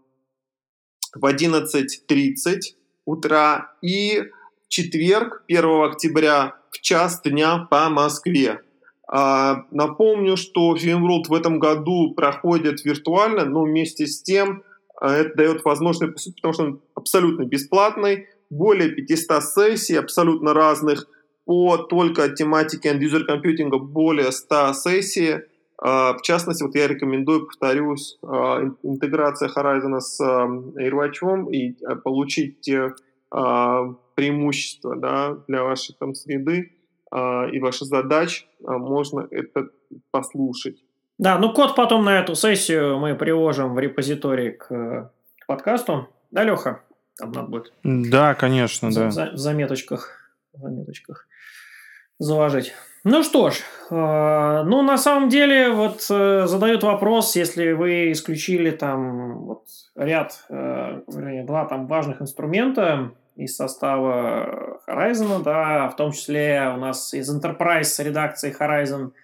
11.30 1.15 2.75
утра 3.05 3.73
и 3.81 4.25
четверг, 4.69 5.45
1 5.49 5.83
октября, 5.83 6.57
в 6.71 6.81
час 6.81 7.21
дня 7.23 7.67
по 7.71 7.89
Москве. 7.89 8.61
А, 9.09 9.65
напомню, 9.71 10.37
что 10.37 10.75
Filmworld 10.77 11.29
в 11.29 11.35
этом 11.35 11.59
году 11.59 12.13
проходит 12.15 12.85
виртуально, 12.85 13.45
но 13.45 13.63
вместе 13.63 14.07
с 14.07 14.23
тем 14.23 14.65
Это 15.01 15.35
дает 15.37 15.65
возможность, 15.65 16.35
потому 16.37 16.55
что 16.55 16.63
он 16.65 16.81
абсолютно 16.95 17.45
бесплатный, 17.45 18.27
более 18.51 18.91
500 18.91 19.45
сессий 19.45 19.97
абсолютно 19.97 20.55
разных, 20.55 21.07
по 21.45 21.77
только 21.77 22.29
тематике 22.31 22.93
end-user 22.93 23.25
компьютинга 23.25 23.79
более 23.79 24.33
100 24.33 24.73
сессий. 24.73 25.43
В 25.79 26.19
частности, 26.23 26.63
вот 26.63 26.75
я 26.75 26.89
рекомендую, 26.89 27.47
повторюсь, 27.47 28.19
интеграция 28.83 29.51
Horizon 29.51 30.01
с 30.01 30.19
AirWatch 30.21 31.51
и 31.53 31.77
получить 32.03 32.61
те 32.63 32.95
преимущества 33.31 34.97
да, 34.97 35.37
для 35.47 35.63
вашей 35.63 35.95
там 35.99 36.15
среды 36.15 36.73
и 37.53 37.61
ваших 37.61 37.89
задач, 37.89 38.47
можно 38.61 39.27
это 39.31 39.69
послушать. 40.11 40.83
Да, 41.19 41.39
ну 41.39 41.53
код 41.53 41.75
потом 41.75 42.05
на 42.05 42.19
эту 42.19 42.35
сессию 42.35 42.99
мы 42.99 43.15
приложим 43.15 43.75
в 43.75 43.79
репозиторий 43.79 44.53
к 44.53 45.11
подкасту. 45.47 46.09
Да, 46.31 46.45
Леха? 46.45 46.83
Там 47.19 47.33
надо 47.33 47.49
будет. 47.49 47.73
Да, 47.83 48.35
конечно, 48.35 48.93
да. 48.93 49.09
В 49.09 49.37
заметочках, 49.37 50.35
в 50.53 50.61
заметочках 50.61 51.27
заложить. 52.19 52.75
Ну 53.05 53.23
что 53.23 53.51
ж, 53.51 53.63
э, 53.91 54.63
ну 54.65 54.83
на 54.83 54.99
самом 54.99 55.29
деле 55.29 55.71
вот 55.71 56.05
э, 56.11 56.47
задают 56.47 56.83
вопрос, 56.83 57.37
если 57.37 57.73
вы 57.73 58.11
исключили 58.11 58.71
там 58.71 59.45
вот 59.45 59.63
ряд, 59.95 60.45
э, 60.49 61.03
вернее, 61.07 61.45
два 61.45 61.67
там 61.67 61.87
важных 61.87 62.21
инструмента 62.21 63.13
из 63.37 63.57
состава 63.57 64.81
Horizon, 64.89 65.43
да, 65.43 65.89
в 65.89 65.97
том 65.97 66.13
числе 66.13 66.73
у 66.75 66.79
нас 66.79 67.15
из 67.15 67.31
Enterprise 67.35 68.03
редакции 68.03 68.55
Horizon– 68.59 69.13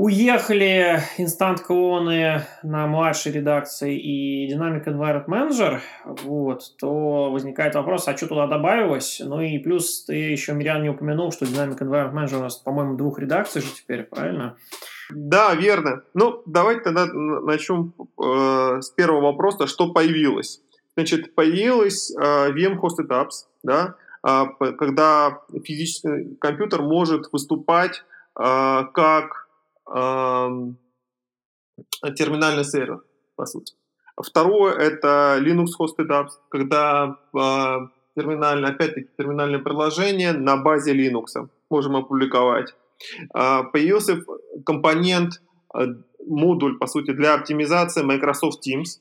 Уехали 0.00 1.00
инстант 1.16 1.60
клоны 1.60 2.42
на 2.62 2.86
младшей 2.86 3.32
редакции 3.32 3.98
и 3.98 4.48
Dynamic 4.48 4.84
Environment 4.84 5.26
Manager, 5.26 5.80
вот, 6.22 6.62
то 6.78 7.32
возникает 7.32 7.74
вопрос, 7.74 8.06
а 8.06 8.16
что 8.16 8.28
туда 8.28 8.46
добавилось? 8.46 9.20
Ну 9.24 9.40
и 9.40 9.58
плюс 9.58 10.04
ты 10.04 10.14
еще, 10.14 10.52
Мириан, 10.52 10.84
не 10.84 10.90
упомянул, 10.90 11.32
что 11.32 11.46
Dynamic 11.46 11.78
Environment 11.80 12.14
Manager 12.14 12.36
у 12.36 12.42
нас, 12.42 12.58
по-моему, 12.58 12.96
двух 12.96 13.18
редакций 13.18 13.60
же 13.60 13.74
теперь, 13.74 14.04
правильно? 14.04 14.56
Да, 15.10 15.52
верно. 15.56 16.02
Ну, 16.14 16.44
давайте 16.46 16.82
тогда 16.82 17.06
начнем 17.06 17.92
э, 17.98 18.80
с 18.80 18.90
первого 18.90 19.32
вопроса, 19.32 19.66
что 19.66 19.92
появилось. 19.92 20.62
Значит, 20.98 21.36
появилась 21.36 22.10
э, 22.10 22.50
VM 22.50 22.80
Hosted 22.80 23.06
Apps, 23.06 23.46
да, 23.62 23.94
э, 24.26 24.46
когда 24.76 25.42
физический 25.62 26.34
компьютер 26.40 26.82
может 26.82 27.32
выступать 27.32 28.02
э, 28.36 28.82
как 28.92 29.46
терминальный 32.16 32.64
сервер, 32.64 33.04
по 33.36 33.46
сути. 33.46 33.74
Второе– 34.20 34.74
это 34.76 35.38
Linux 35.40 35.68
Hosted 35.80 36.08
Apps, 36.08 36.32
когда 36.50 37.16
терминальное, 38.16 38.70
опять-таки, 38.70 39.08
терминальное 39.16 39.60
приложение 39.60 40.32
на 40.32 40.56
базе 40.56 40.94
Linux 40.94 41.48
можем 41.70 41.94
опубликовать. 41.94 42.74
Появился 43.32 44.20
компонент, 44.66 45.40
модуль, 46.26 46.76
по 46.76 46.86
сути, 46.86 47.12
для 47.12 47.34
оптимизации 47.34 48.02
Microsoft 48.02 48.66
Teams. 48.66 48.98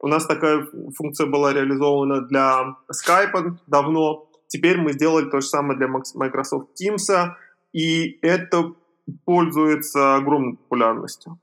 У 0.00 0.06
нас 0.06 0.26
такая 0.26 0.66
функция 0.96 1.26
была 1.26 1.52
реализована 1.52 2.20
для 2.22 2.76
Skype 2.92 3.56
давно. 3.66 4.28
Теперь 4.46 4.78
мы 4.78 4.92
сделали 4.92 5.28
то 5.28 5.40
же 5.40 5.46
самое 5.46 5.78
для 5.78 5.88
Microsoft 5.88 6.68
Teams, 6.80 7.32
и 7.72 8.18
это 8.22 8.72
пользуется 9.24 10.16
огромной 10.16 10.56
популярностью. 10.56 11.38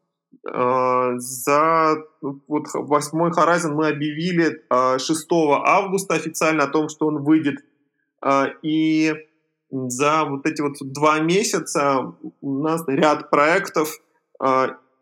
А, 0.48 1.18
за 1.18 1.98
вот 2.22 2.68
восьмой 2.74 3.32
Horizon 3.32 3.74
мы 3.74 3.88
объявили 3.88 4.62
6 4.98 5.28
а, 5.32 5.78
августа 5.78 6.16
официально 6.16 6.64
о 6.64 6.68
том, 6.68 6.90
что 6.90 7.08
он 7.08 7.24
выйдет. 7.24 7.64
А, 8.22 8.48
и 8.62 9.14
за 9.72 10.26
вот 10.26 10.46
эти 10.46 10.62
вот 10.62 10.76
два 10.82 11.20
месяца 11.20 12.14
у 12.42 12.60
нас 12.60 12.84
ряд 12.88 13.30
проектов 13.30 14.00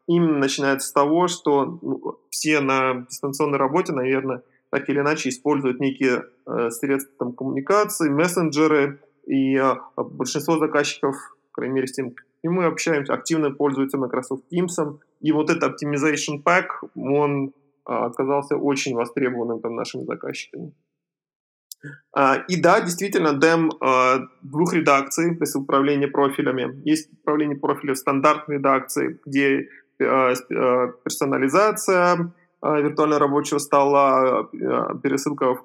именно 0.07 0.37
начинается 0.37 0.89
с 0.89 0.91
того, 0.91 1.27
что 1.27 1.79
ну, 1.81 2.19
все 2.29 2.59
на 2.59 3.05
дистанционной 3.09 3.57
работе, 3.57 3.93
наверное, 3.93 4.43
так 4.69 4.89
или 4.89 4.99
иначе 4.99 5.29
используют 5.29 5.79
некие 5.79 6.25
средства 6.69 7.13
там, 7.19 7.33
коммуникации, 7.33 8.09
мессенджеры, 8.09 8.99
и 9.27 9.57
большинство 9.95 10.57
заказчиков, 10.57 11.15
по 11.51 11.61
крайней 11.61 11.75
мере, 11.75 11.87
с 11.87 11.93
тем, 11.93 12.15
и 12.43 12.49
мы 12.49 12.65
общаемся, 12.65 13.13
активно 13.13 13.51
пользуются 13.51 13.97
Microsoft 13.97 14.43
Teams, 14.51 14.99
и 15.21 15.31
вот 15.31 15.49
этот 15.49 15.71
Optimization 15.71 16.43
Pack, 16.43 16.65
он 16.95 17.53
а, 17.85 18.05
оказался 18.05 18.57
очень 18.57 18.95
востребованным 18.95 19.61
там 19.61 19.75
нашими 19.75 20.03
заказчиками. 20.03 20.73
А, 22.13 22.43
и 22.47 22.61
да, 22.61 22.81
действительно, 22.81 23.29
DEM 23.29 23.69
а, 23.79 24.27
двух 24.41 24.73
редакций, 24.73 25.35
то 25.35 25.43
есть 25.43 25.55
управление 25.55 26.07
профилями. 26.07 26.81
Есть 26.85 27.11
управление 27.13 27.57
профиля 27.57 27.93
в 27.93 27.97
стандартной 27.97 28.57
редакции, 28.57 29.19
где 29.25 29.67
персонализация 31.03 32.31
виртуально 32.61 33.19
рабочего 33.19 33.59
стола, 33.59 34.47
пересылка 34.51 35.55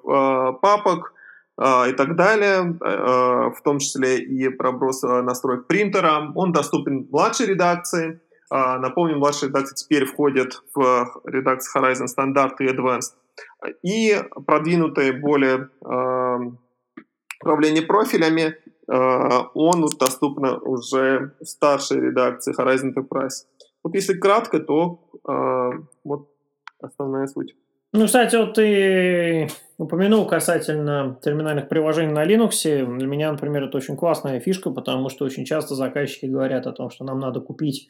папок– 0.61 1.13
а, 1.61 1.87
и 1.89 1.91
так 1.91 2.15
далее, 2.15 2.77
а, 2.79 3.49
в 3.51 3.61
том 3.63 3.79
числе 3.79 4.19
и 4.19 4.47
проброс 4.47 5.03
а, 5.03 5.21
настроек 5.21 5.67
принтера. 5.67 6.31
Он 6.33 6.53
доступен 6.53 7.07
младшей 7.11 7.47
редакции. 7.47 8.21
Напомню, 8.51 9.17
младшая 9.17 9.51
редакция 9.51 9.75
теперь 9.75 10.05
входит 10.05 10.63
в 10.73 11.21
редакцию 11.25 11.83
Horizon 11.83 12.07
Standard 12.07 12.53
и 12.61 12.65
Advanced. 12.65 13.13
И 13.83 14.19
продвинутые 14.47 15.13
более 15.13 15.69
управление 17.39 17.83
профилями, 17.83 18.55
он 18.87 19.85
доступен 19.99 20.45
уже 20.63 21.35
в 21.39 21.45
старшей 21.45 21.99
редакции 21.99 22.59
Horizon 22.59 22.95
Enterprise. 22.95 23.45
Вот 23.83 23.95
если 23.95 24.13
кратко, 24.13 24.59
то 24.59 24.99
вот 26.03 26.29
основная 26.81 27.27
суть. 27.27 27.55
Ну, 27.91 28.05
кстати, 28.05 28.35
вот 28.35 28.53
ты 28.53 29.49
упомянул 29.79 30.27
касательно 30.27 31.17
терминальных 31.23 31.69
приложений 31.69 32.13
на 32.13 32.25
Linux. 32.25 32.97
Для 32.97 33.07
меня, 33.07 33.31
например, 33.31 33.63
это 33.63 33.77
очень 33.77 33.95
классная 33.95 34.39
фишка, 34.39 34.69
потому 34.69 35.09
что 35.09 35.25
очень 35.25 35.43
часто 35.43 35.73
заказчики 35.73 36.27
говорят 36.27 36.67
о 36.67 36.71
том, 36.71 36.91
что 36.91 37.03
нам 37.03 37.19
надо 37.19 37.41
купить 37.41 37.89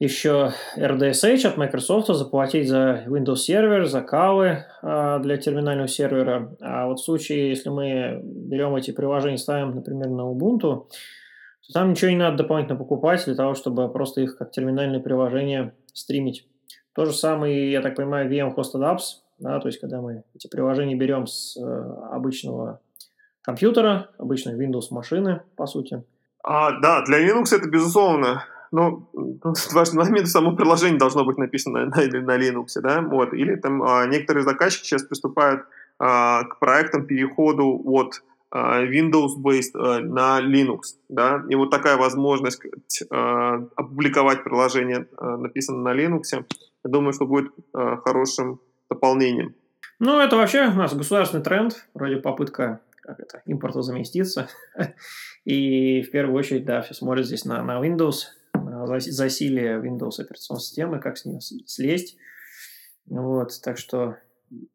еще 0.00 0.52
RDSH 0.76 1.46
от 1.46 1.58
Microsoft, 1.58 2.08
заплатить 2.08 2.68
за 2.68 3.04
Windows 3.06 3.36
сервер, 3.36 3.86
за 3.86 4.00
кавы 4.00 4.64
а, 4.82 5.18
для 5.18 5.36
терминального 5.36 5.88
сервера. 5.88 6.56
А 6.60 6.86
вот 6.86 7.00
в 7.00 7.04
случае, 7.04 7.50
если 7.50 7.68
мы 7.68 8.20
берем 8.24 8.74
эти 8.74 8.92
приложения 8.92 9.34
и 9.34 9.38
ставим, 9.38 9.74
например, 9.74 10.08
на 10.08 10.22
Ubuntu, 10.22 10.86
там 11.72 11.90
ничего 11.90 12.10
не 12.10 12.16
надо 12.16 12.38
дополнительно 12.38 12.78
покупать 12.78 13.24
для 13.24 13.34
того, 13.34 13.54
чтобы 13.54 13.88
просто 13.90 14.20
их 14.20 14.36
как 14.36 14.50
терминальные 14.50 15.00
приложения 15.00 15.74
стримить. 15.92 16.46
То 16.94 17.06
же 17.06 17.12
самое, 17.12 17.70
я 17.70 17.82
так 17.82 17.96
понимаю, 17.96 18.30
VM 18.30 18.54
Hosted 18.54 18.82
Apps, 18.82 19.20
да, 19.38 19.58
то 19.60 19.68
есть 19.68 19.80
когда 19.80 20.00
мы 20.00 20.24
эти 20.34 20.48
приложения 20.48 20.94
берем 20.94 21.26
с 21.26 21.56
э, 21.56 21.94
обычного 22.12 22.80
компьютера, 23.42 24.10
обычной 24.18 24.54
Windows 24.54 24.86
машины, 24.90 25.42
по 25.56 25.66
сути. 25.66 26.04
А, 26.42 26.78
да, 26.80 27.02
для 27.04 27.26
Linux 27.26 27.54
это 27.54 27.68
безусловно. 27.68 28.44
Ну, 28.72 29.08
важный 29.72 30.04
момент, 30.04 30.28
само 30.28 30.54
приложение 30.54 30.98
должно 30.98 31.24
быть 31.24 31.38
написано 31.38 31.86
на, 31.86 32.06
на, 32.06 32.20
на 32.20 32.38
Linux, 32.38 32.80
да, 32.82 33.00
вот. 33.00 33.32
Или 33.32 33.56
там 33.56 33.82
а, 33.82 34.06
некоторые 34.06 34.44
заказчики 34.44 34.84
сейчас 34.84 35.02
приступают 35.02 35.62
а, 35.98 36.44
к 36.44 36.58
проектам 36.58 37.06
переходу 37.06 37.80
от 37.84 38.22
Windows-based 38.52 39.74
а, 39.74 40.00
на 40.00 40.40
Linux, 40.40 40.96
да, 41.08 41.42
и 41.48 41.54
вот 41.54 41.70
такая 41.70 41.96
возможность 41.96 42.62
а, 43.10 43.56
опубликовать 43.76 44.44
приложение, 44.44 45.06
написанное 45.20 45.94
на 45.94 45.98
Linux, 45.98 46.22
я 46.82 46.90
думаю, 46.90 47.12
что 47.12 47.26
будет 47.26 47.52
э, 47.74 47.96
хорошим 48.04 48.58
дополнением. 48.88 49.54
Ну, 49.98 50.18
это 50.18 50.36
вообще 50.36 50.66
у 50.68 50.72
нас 50.72 50.94
государственный 50.94 51.42
тренд, 51.42 51.86
вроде 51.92 52.16
попытка 52.16 52.80
как 53.02 53.20
это, 53.20 53.42
импорта 53.44 53.82
заместиться. 53.82 54.48
И 55.44 56.02
в 56.02 56.10
первую 56.10 56.38
очередь, 56.38 56.64
да, 56.64 56.80
все 56.82 56.94
смотрят 56.94 57.26
здесь 57.26 57.44
на, 57.44 57.62
на 57.62 57.84
Windows, 57.84 58.26
на 58.54 58.86
засилие 59.00 59.80
Windows 59.80 60.20
операционной 60.20 60.60
системы, 60.60 61.00
как 61.00 61.18
с 61.18 61.24
нее 61.24 61.40
слезть. 61.40 62.16
Вот, 63.06 63.52
так 63.62 63.78
что 63.78 64.16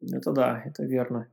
это 0.02 0.32
да, 0.32 0.62
это 0.64 0.84
верно. 0.84 1.28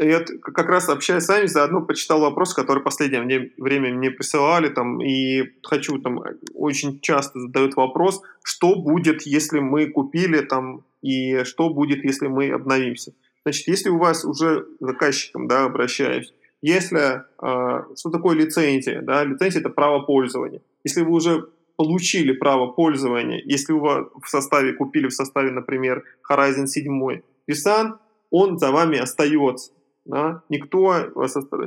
Я 0.00 0.24
как 0.42 0.68
раз 0.68 0.88
общаясь 0.88 1.24
с 1.24 1.28
вами, 1.28 1.46
заодно 1.46 1.82
почитал 1.82 2.20
вопрос, 2.20 2.54
который 2.54 2.84
последнее 2.84 3.50
время 3.58 3.92
мне 3.92 4.12
присылали, 4.12 4.68
там, 4.68 5.02
и 5.02 5.42
хочу, 5.64 5.98
там, 5.98 6.22
очень 6.54 7.00
часто 7.00 7.40
задают 7.40 7.74
вопрос, 7.74 8.22
что 8.44 8.76
будет, 8.76 9.22
если 9.22 9.58
мы 9.58 9.86
купили, 9.86 10.40
там, 10.40 10.84
и 11.02 11.42
что 11.42 11.70
будет, 11.70 12.04
если 12.04 12.28
мы 12.28 12.50
обновимся. 12.50 13.12
Значит, 13.44 13.66
если 13.66 13.88
у 13.88 13.98
вас 13.98 14.24
уже 14.24 14.66
заказчиком, 14.78 15.48
да, 15.48 15.64
обращаюсь, 15.64 16.32
если, 16.62 17.22
э, 17.42 17.94
что 17.96 18.10
такое 18.10 18.36
лицензия, 18.36 19.02
да, 19.02 19.24
лицензия– 19.24 19.60
это 19.62 19.70
право 19.70 20.00
пользования. 20.00 20.60
Если 20.84 21.02
вы 21.02 21.12
уже 21.12 21.48
получили 21.76 22.32
право 22.32 22.72
пользования, 22.72 23.40
если 23.44 23.72
вас 23.72 24.06
в 24.22 24.28
составе, 24.28 24.74
купили 24.74 25.08
в 25.08 25.12
составе, 25.12 25.50
например, 25.50 26.04
Horizon 26.30 26.66
7, 26.66 27.22
Visan, 27.48 27.98
он 28.30 28.58
за 28.58 28.70
вами 28.70 28.98
остается. 28.98 29.72
Да? 30.08 30.42
Никто 30.48 31.10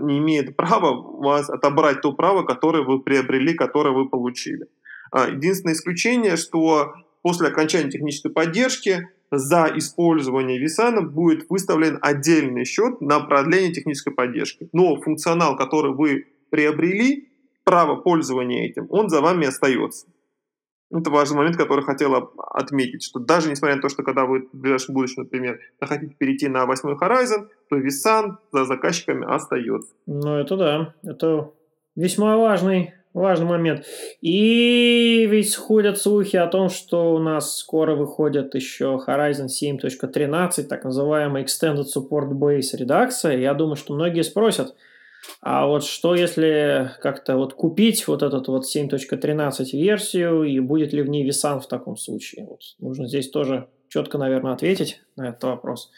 не 0.02 0.18
имеет 0.18 0.56
права 0.56 0.94
вас 0.94 1.50
отобрать 1.50 2.02
то 2.02 2.12
право, 2.12 2.44
которое 2.44 2.84
вы 2.84 3.00
приобрели, 3.00 3.54
которое 3.54 3.94
вы 3.94 4.10
получили. 4.10 4.66
А, 5.12 5.30
единственное 5.30 5.76
исключение, 5.76 6.36
что 6.38 6.94
после 7.22 7.50
окончания 7.50 7.92
технической 7.92 8.32
поддержки 8.32 9.08
за 9.30 9.72
использование 9.76 10.58
Висана 10.58 11.04
будет 11.04 11.50
выставлен 11.50 12.00
отдельный 12.02 12.66
счет 12.66 13.00
на 13.00 13.20
продление 13.20 13.74
технической 13.74 14.12
поддержки. 14.12 14.68
Но 14.74 15.00
функционал, 15.00 15.56
который 15.56 15.94
вы 15.94 16.26
приобрели, 16.50 17.30
право 17.64 17.96
пользования 17.96 18.66
этим, 18.66 18.88
он 18.90 19.10
за 19.10 19.22
вами 19.22 19.48
остается. 19.48 20.08
Это 20.92 21.10
важный 21.10 21.38
момент, 21.38 21.56
который 21.56 21.84
хотела 21.84 22.32
отметить, 22.38 23.04
что 23.04 23.20
даже 23.20 23.50
несмотря 23.50 23.78
на 23.78 23.82
то, 23.82 23.90
что 23.90 24.04
когда 24.04 24.26
вы 24.26 24.48
в 24.52 24.58
ближайшем 24.58 24.94
будущем, 24.94 25.24
например, 25.24 25.60
захотите 25.80 26.14
перейти 26.18 26.50
на 26.50 26.66
восьмой 26.66 26.96
Horizon, 26.96 27.48
то 27.70 27.78
Висан 27.78 28.40
за 28.52 28.66
заказчиками 28.66 29.26
остается. 29.34 29.94
Ну, 30.06 30.36
это 30.36 30.58
да. 30.58 30.94
Это 31.04 31.52
весьма 31.96 32.36
важный, 32.36 32.94
важный 33.14 33.48
момент. 33.48 33.86
И 34.20 35.26
ведь 35.30 35.56
ходят 35.56 35.98
слухи 35.98 36.36
о 36.36 36.48
том, 36.48 36.68
что 36.70 37.14
у 37.14 37.20
нас 37.20 37.58
скоро 37.58 37.96
выходит 37.96 38.54
еще 38.54 39.02
Horizon 39.08 39.48
7.13, 39.48 40.64
так 40.64 40.84
называемая 40.84 41.46
Extended 41.46 41.86
Support 41.96 42.32
Base 42.32 42.76
редакция. 42.78 43.38
Я 43.38 43.54
думаю, 43.54 43.78
что 43.78 43.94
многие 43.94 44.24
спросят– 44.24 44.76
а 45.42 45.66
вот 45.66 45.84
что 45.84 46.16
если 46.16 46.92
как-то 47.02 47.36
вот 47.36 47.54
купить 47.54 48.08
вот 48.08 48.24
этот 48.24 48.48
вот 48.48 48.64
7.13 48.64 49.66
версию, 49.74 50.44
и 50.44 50.60
будет 50.60 50.94
ли 50.94 51.02
в 51.02 51.10
ней 51.10 51.28
Visan 51.28 51.60
в 51.60 51.68
таком 51.68 51.98
случае? 51.98 52.46
Вот 52.46 52.62
нужно 52.80 53.08
здесь 53.08 53.30
тоже 53.30 53.68
четко, 53.90 54.18
наверное, 54.18 54.54
ответить 54.54 55.02
на 55.16 55.30
этот 55.30 55.44
вопрос. 55.44 55.92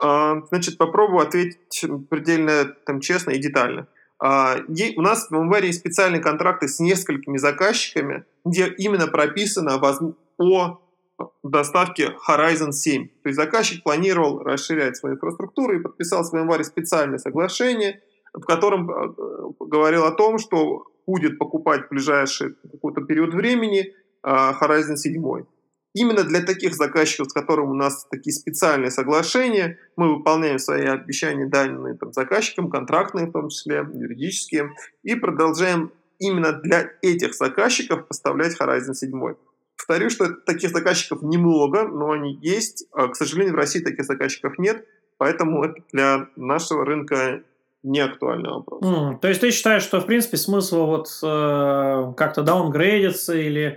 А, 0.00 0.42
значит, 0.48 0.78
попробую 0.78 1.26
ответить 1.26 1.84
предельно 2.10 2.64
там, 2.86 3.00
честно 3.00 3.30
и 3.30 3.38
детально. 3.38 3.88
А, 4.18 4.56
у 4.96 5.02
нас 5.02 5.28
в 5.28 5.34
VMware 5.34 5.66
есть 5.66 5.80
специальные 5.80 6.22
контракты 6.22 6.68
с 6.68 6.80
несколькими 6.80 7.36
заказчиками, 7.36 8.24
где 8.44 8.68
именно 8.78 9.06
прописано 9.06 9.80
о 10.38 10.78
доставке 11.42 12.14
Horizon 12.28 12.72
7. 12.72 13.08
То 13.22 13.28
есть 13.28 13.36
заказчик 13.36 13.82
планировал 13.82 14.38
расширять 14.38 14.96
свою 14.96 15.16
инфраструктуру 15.16 15.78
и 15.78 15.82
подписал 15.82 16.24
с 16.24 16.32
VMware 16.32 16.64
специальное 16.64 17.18
соглашение– 17.18 18.00
в 18.32 18.40
котором 18.40 18.90
э, 18.90 19.14
говорил 19.60 20.04
о 20.04 20.12
том, 20.12 20.38
что 20.38 20.84
будет 21.06 21.38
покупать 21.38 21.86
в 21.86 21.90
ближайший 21.90 22.54
какой-то 22.70 23.02
период 23.02 23.34
времени 23.34 23.92
э, 24.22 24.28
Horizon 24.28 24.96
7. 24.96 25.44
Именно 25.94 26.24
для 26.24 26.40
таких 26.40 26.74
заказчиков, 26.74 27.28
с 27.28 27.34
которыми 27.34 27.70
у 27.70 27.74
нас 27.74 28.06
такие 28.10 28.32
специальные 28.32 28.90
соглашения, 28.90 29.78
мы 29.96 30.16
выполняем 30.16 30.58
свои 30.58 30.86
обещания, 30.86 31.46
данные 31.46 31.94
там, 31.98 32.12
заказчикам, 32.12 32.70
контрактные 32.70 33.26
в 33.26 33.32
том 33.32 33.48
числе, 33.50 33.86
юридические, 33.92 34.70
и 35.02 35.14
продолжаем 35.14 35.92
именно 36.18 36.52
для 36.52 36.90
этих 37.02 37.34
заказчиков 37.34 38.08
поставлять 38.08 38.58
Horizon 38.58 38.94
7. 38.94 39.34
Повторю, 39.76 40.08
что 40.08 40.30
таких 40.30 40.70
заказчиков 40.70 41.22
немного, 41.22 41.86
но 41.88 42.12
они 42.12 42.38
есть. 42.40 42.86
А, 42.92 43.08
к 43.08 43.16
сожалению, 43.16 43.54
в 43.54 43.58
России 43.58 43.80
таких 43.80 44.04
заказчиков 44.04 44.58
нет, 44.58 44.86
поэтому 45.18 45.64
это 45.64 45.82
для 45.92 46.28
нашего 46.36 46.86
рынка 46.86 47.42
не 47.82 48.00
актуальный 48.00 48.50
вопрос. 48.50 48.84
Mm, 48.84 49.18
то 49.20 49.28
есть 49.28 49.40
ты 49.40 49.50
считаешь, 49.50 49.82
что 49.82 50.00
в 50.00 50.06
принципе 50.06 50.36
смысла 50.36 50.84
вот 50.84 51.08
э, 51.22 52.12
как-то 52.16 52.42
даунгрейдиться 52.42 53.36
или 53.36 53.64
э, 53.66 53.76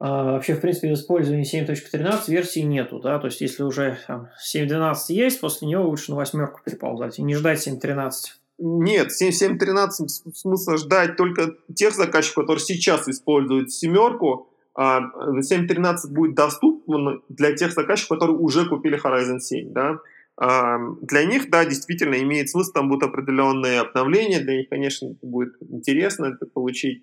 вообще 0.00 0.54
в 0.54 0.60
принципе 0.60 0.92
использования 0.92 1.44
7.13 1.44 2.22
версии 2.28 2.60
нету, 2.60 3.00
да? 3.00 3.18
То 3.18 3.26
есть 3.26 3.40
если 3.40 3.62
уже 3.62 3.98
там, 4.06 4.28
7.12 4.54 4.94
есть, 5.08 5.40
после 5.40 5.68
него 5.68 5.84
лучше 5.84 6.10
на 6.10 6.16
восьмерку 6.16 6.60
переползать 6.64 7.18
и 7.18 7.22
не 7.22 7.34
ждать 7.34 7.66
7.13. 7.66 8.10
Нет, 8.58 9.08
7.13 9.08 10.08
смысла 10.34 10.76
ждать 10.76 11.16
только 11.16 11.54
тех 11.74 11.94
заказчиков, 11.94 12.44
которые 12.44 12.60
сейчас 12.60 13.08
используют 13.08 13.72
семерку, 13.72 14.48
а 14.74 15.00
7.13 15.00 16.08
будет 16.10 16.34
доступен 16.34 17.22
для 17.28 17.54
тех 17.56 17.72
заказчиков, 17.72 18.18
которые 18.18 18.36
уже 18.36 18.68
купили 18.68 19.00
Horizon 19.00 19.38
7, 19.38 19.72
да? 19.72 19.98
Для 20.40 21.24
них, 21.24 21.50
да, 21.50 21.64
действительно 21.64 22.14
имеет 22.22 22.48
смысл, 22.48 22.72
там 22.72 22.88
будут 22.88 23.10
определенные 23.10 23.80
обновления, 23.80 24.38
для 24.38 24.58
них, 24.58 24.68
конечно, 24.68 25.06
это 25.06 25.26
будет 25.26 25.54
интересно 25.60 26.26
это 26.26 26.46
получить 26.46 27.02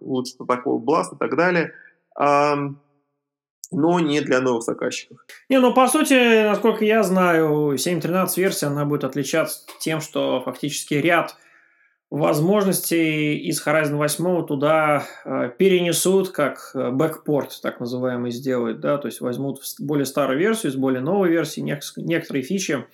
лучше 0.00 0.34
такого 0.46 0.78
бласт 0.78 1.14
и 1.14 1.16
так 1.16 1.34
далее, 1.34 1.72
но 3.72 4.00
не 4.00 4.20
для 4.20 4.40
новых 4.40 4.64
заказчиков. 4.64 5.18
Не, 5.48 5.60
ну 5.60 5.72
по 5.72 5.88
сути, 5.88 6.44
насколько 6.46 6.84
я 6.84 7.02
знаю, 7.02 7.72
7.13 7.74 8.28
версия, 8.36 8.66
она 8.66 8.84
будет 8.84 9.04
отличаться 9.04 9.66
тем, 9.80 10.02
что 10.02 10.42
фактически 10.42 10.94
ряд 10.94 11.36
возможности 12.18 13.34
из 13.34 13.64
Horizon 13.64 13.96
8 13.96 14.46
туда 14.46 15.04
э, 15.24 15.50
перенесут, 15.56 16.30
как 16.30 16.70
бэкпорт, 16.74 17.60
так 17.62 17.80
называемый, 17.80 18.30
сделают, 18.30 18.80
да, 18.80 18.98
то 18.98 19.06
есть 19.06 19.20
возьмут 19.20 19.60
более 19.80 20.06
старую 20.06 20.38
версию 20.38 20.72
с 20.72 20.76
более 20.76 21.00
новой 21.00 21.30
версии, 21.30 21.60
некоторые 21.60 22.42
фичи 22.42 22.84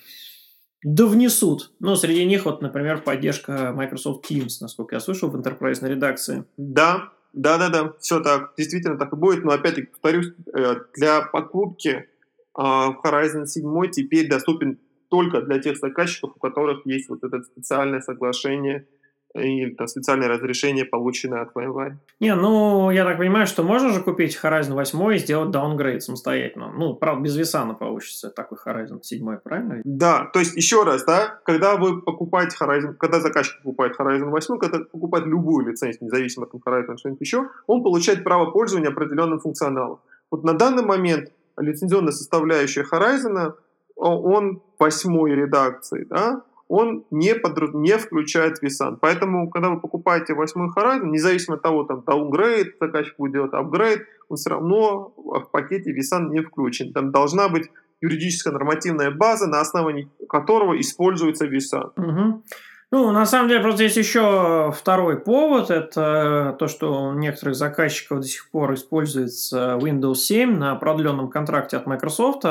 да 0.85 1.07
внесут. 1.07 1.71
Ну, 1.79 1.95
среди 1.95 2.25
них, 2.25 2.45
вот, 2.45 2.61
например, 2.61 3.03
поддержка 3.03 3.73
Microsoft 3.73 4.29
Teams, 4.29 4.55
насколько 4.61 4.97
я 4.97 5.01
слышал, 5.01 5.31
в 5.31 5.37
enterprise 5.37 5.87
редакции. 5.87 6.45
Да, 6.57 7.13
да, 7.33 7.57
да, 7.57 7.69
да, 7.69 7.93
все 8.01 8.21
так, 8.21 8.53
действительно 8.57 8.99
так 8.99 9.13
и 9.13 9.17
будет, 9.17 9.45
но 9.45 9.53
опять-таки 9.53 9.87
повторюсь, 9.87 10.33
э, 10.53 10.75
для 10.95 11.23
покупки 11.23 12.09
Horizon 12.55 13.47
7 13.47 13.91
теперь 13.91 14.29
доступен 14.29 14.79
только 15.09 15.41
для 15.41 15.59
тех 15.59 15.79
заказчиков, 15.79 16.33
у 16.37 16.39
которых 16.39 16.85
есть 16.85 17.09
вот 17.09 17.23
это 17.23 17.43
специальное 17.43 18.01
соглашение 18.01 18.87
или 19.35 19.75
там 19.75 19.87
специальное 19.87 20.29
разрешение, 20.29 20.85
полученное 20.85 21.43
от 21.43 21.55
VMware. 21.55 21.95
Не, 22.21 22.35
ну, 22.35 22.91
я 22.91 23.05
так 23.05 23.19
понимаю, 23.19 23.47
что 23.47 23.63
можно 23.63 23.91
же 23.91 24.01
купить 24.01 24.39
Horizon 24.43 24.75
8 24.75 25.15
и 25.15 25.19
сделать 25.19 25.51
даунгрейд 25.51 26.03
самостоятельно. 26.03 26.73
Ну, 26.73 26.95
правда, 26.95 27.23
без 27.23 27.37
Висана 27.37 27.75
получится 27.75 28.31
такой 28.31 28.59
Horizon 28.65 29.03
7, 29.03 29.39
правильно? 29.39 29.81
Да, 29.85 30.27
то 30.33 30.39
есть, 30.39 30.57
еще 30.57 30.85
раз, 30.85 31.05
да, 31.05 31.41
когда 31.45 31.77
вы 31.77 32.03
покупаете 32.03 32.57
Horizon, 32.61 32.95
когда 32.95 33.21
заказчик 33.21 33.57
покупает 33.63 33.99
Horizon 33.99 34.31
8, 34.31 34.59
когда 34.59 34.81
покупает 34.81 35.27
любую 35.27 35.67
лицензию, 35.67 36.05
независимо 36.05 36.47
от 36.47 36.55
Horizon 36.55 36.97
что-нибудь 36.97 37.21
еще, 37.21 37.49
он 37.67 37.83
получает 37.83 38.25
право 38.25 38.51
пользования 38.51 38.91
определенным 38.91 39.41
функционалом. 39.41 40.01
Вот 40.31 40.45
на 40.45 40.55
данный 40.55 40.85
момент 40.85 41.31
лицензионная 41.59 42.13
составляющая 42.13 42.85
Horizon, 42.91 43.55
он 43.97 44.63
восьмой 44.79 45.33
редакции, 45.33 46.05
да, 46.09 46.43
он 46.73 47.05
не, 47.11 47.35
под, 47.35 47.75
не 47.75 47.99
включает 47.99 48.63
VSAN. 48.63 48.97
Поэтому, 48.99 49.51
когда 49.51 49.69
вы 49.69 49.79
покупаете 49.79 50.33
восьмой 50.33 50.71
Horizon, 50.75 51.11
независимо 51.11 51.57
от 51.57 51.63
того, 51.63 51.85
там, 51.85 52.01
downgrade 52.01 52.71
заказчик 52.81 53.15
будет 53.19 53.33
делать, 53.33 53.53
upgrade, 53.53 54.01
он 54.31 54.37
все 54.39 54.51
равно 54.51 55.13
в 55.17 55.51
пакете 55.53 55.93
VSAN 55.93 56.31
не 56.31 56.41
включен. 56.41 56.95
Там 56.95 57.11
должна 57.11 57.51
быть 57.51 57.71
юридическая 58.01 58.55
нормативная 58.55 59.11
база, 59.11 59.49
на 59.49 59.61
основании 59.61 60.09
которого 60.31 60.81
используется 60.81 61.47
VSAN. 61.47 61.93
Угу. 61.95 62.43
Ну, 62.91 63.11
на 63.11 63.27
самом 63.27 63.49
деле, 63.49 63.61
просто 63.61 63.83
есть 63.83 63.99
еще 63.99 64.73
второй 64.75 65.21
повод. 65.21 65.71
Это 65.71 66.57
то, 66.59 66.69
что 66.69 67.09
у 67.09 67.13
некоторых 67.13 67.55
заказчиков 67.55 68.21
до 68.21 68.27
сих 68.27 68.51
пор 68.51 68.73
используется 68.73 69.79
Windows 69.79 70.15
7 70.15 70.57
на 70.57 70.75
продленном 70.77 71.29
контракте 71.29 71.77
от 71.77 71.87
Microsoft. 71.87 72.45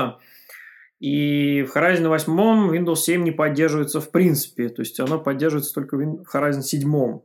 И 1.01 1.63
в 1.63 1.75
Horizon 1.75 2.07
8 2.07 2.75
Windows 2.77 2.97
7 2.97 3.23
не 3.23 3.31
поддерживается 3.31 3.99
в 3.99 4.11
принципе, 4.11 4.69
то 4.69 4.83
есть 4.83 4.99
оно 4.99 5.19
поддерживается 5.19 5.73
только 5.73 5.97
в 5.97 6.23
Horizon 6.31 6.61
7. 6.61 7.19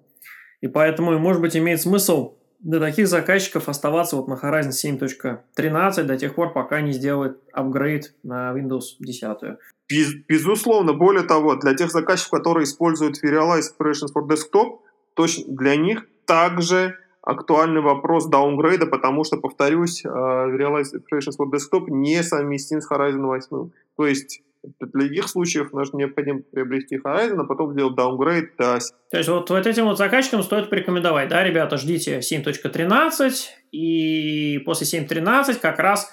И 0.63 0.67
поэтому, 0.67 1.19
может 1.19 1.43
быть, 1.43 1.55
имеет 1.59 1.83
смысл 1.83 2.37
для 2.61 2.81
таких 2.81 3.07
заказчиков 3.07 3.69
оставаться 3.69 4.17
вот 4.17 4.29
на 4.29 4.35
Horizon 4.35 4.71
7.13 4.71 6.03
до 6.05 6.17
тех 6.17 6.35
пор, 6.35 6.55
пока 6.55 6.81
не 6.81 6.93
сделают 6.93 7.39
апгрейд 7.53 8.15
на 8.23 8.55
Windows 8.57 8.97
10. 8.99 9.59
Без, 9.91 10.15
безусловно, 10.27 10.95
более 10.95 11.25
того, 11.25 11.57
для 11.57 11.75
тех 11.75 11.91
заказчиков, 11.91 12.31
которые 12.31 12.65
используют 12.65 13.23
Serialized 13.23 13.75
Operations 13.79 14.09
for 14.17 14.27
Desktop, 14.27 14.79
точно 15.13 15.45
для 15.55 15.77
них 15.77 16.07
также 16.25 16.97
актуальный 17.27 17.81
вопрос 17.81 18.27
даунгрейда, 18.29 18.87
потому 18.87 19.25
что, 19.25 19.37
повторюсь, 19.37 20.05
э, 20.05 20.09
Realize 20.09 20.95
Operations 20.95 21.37
for 21.39 21.51
Desktop 21.53 21.87
не 21.89 22.23
совместим 22.23 22.81
с 22.81 22.91
Horizon 22.91 23.23
8. 23.23 23.71
То 23.97 24.07
есть 24.07 24.43
для 24.81 25.07
их 25.07 25.29
случаев 25.29 25.73
нужно 25.73 25.99
необходимо 25.99 26.41
приобрести 26.41 26.99
Horizon, 26.99 27.41
а 27.41 27.45
потом 27.45 27.73
сделать 27.73 27.97
даунгрейд 27.97 28.57
до... 28.57 28.79
То 29.11 29.19
есть 29.19 29.29
вот, 29.29 29.51
вот 29.51 29.67
этим 29.67 29.87
вот 29.87 29.99
заказчикам 29.99 30.43
стоит 30.45 30.71
порекомендовать, 30.71 31.29
да, 31.29 31.43
ребята, 31.43 31.77
ждите 31.79 32.21
7.13, 32.21 33.33
и 33.73 34.63
после 34.65 35.01
7.13 35.01 35.59
как 35.61 35.81
раз 35.81 36.09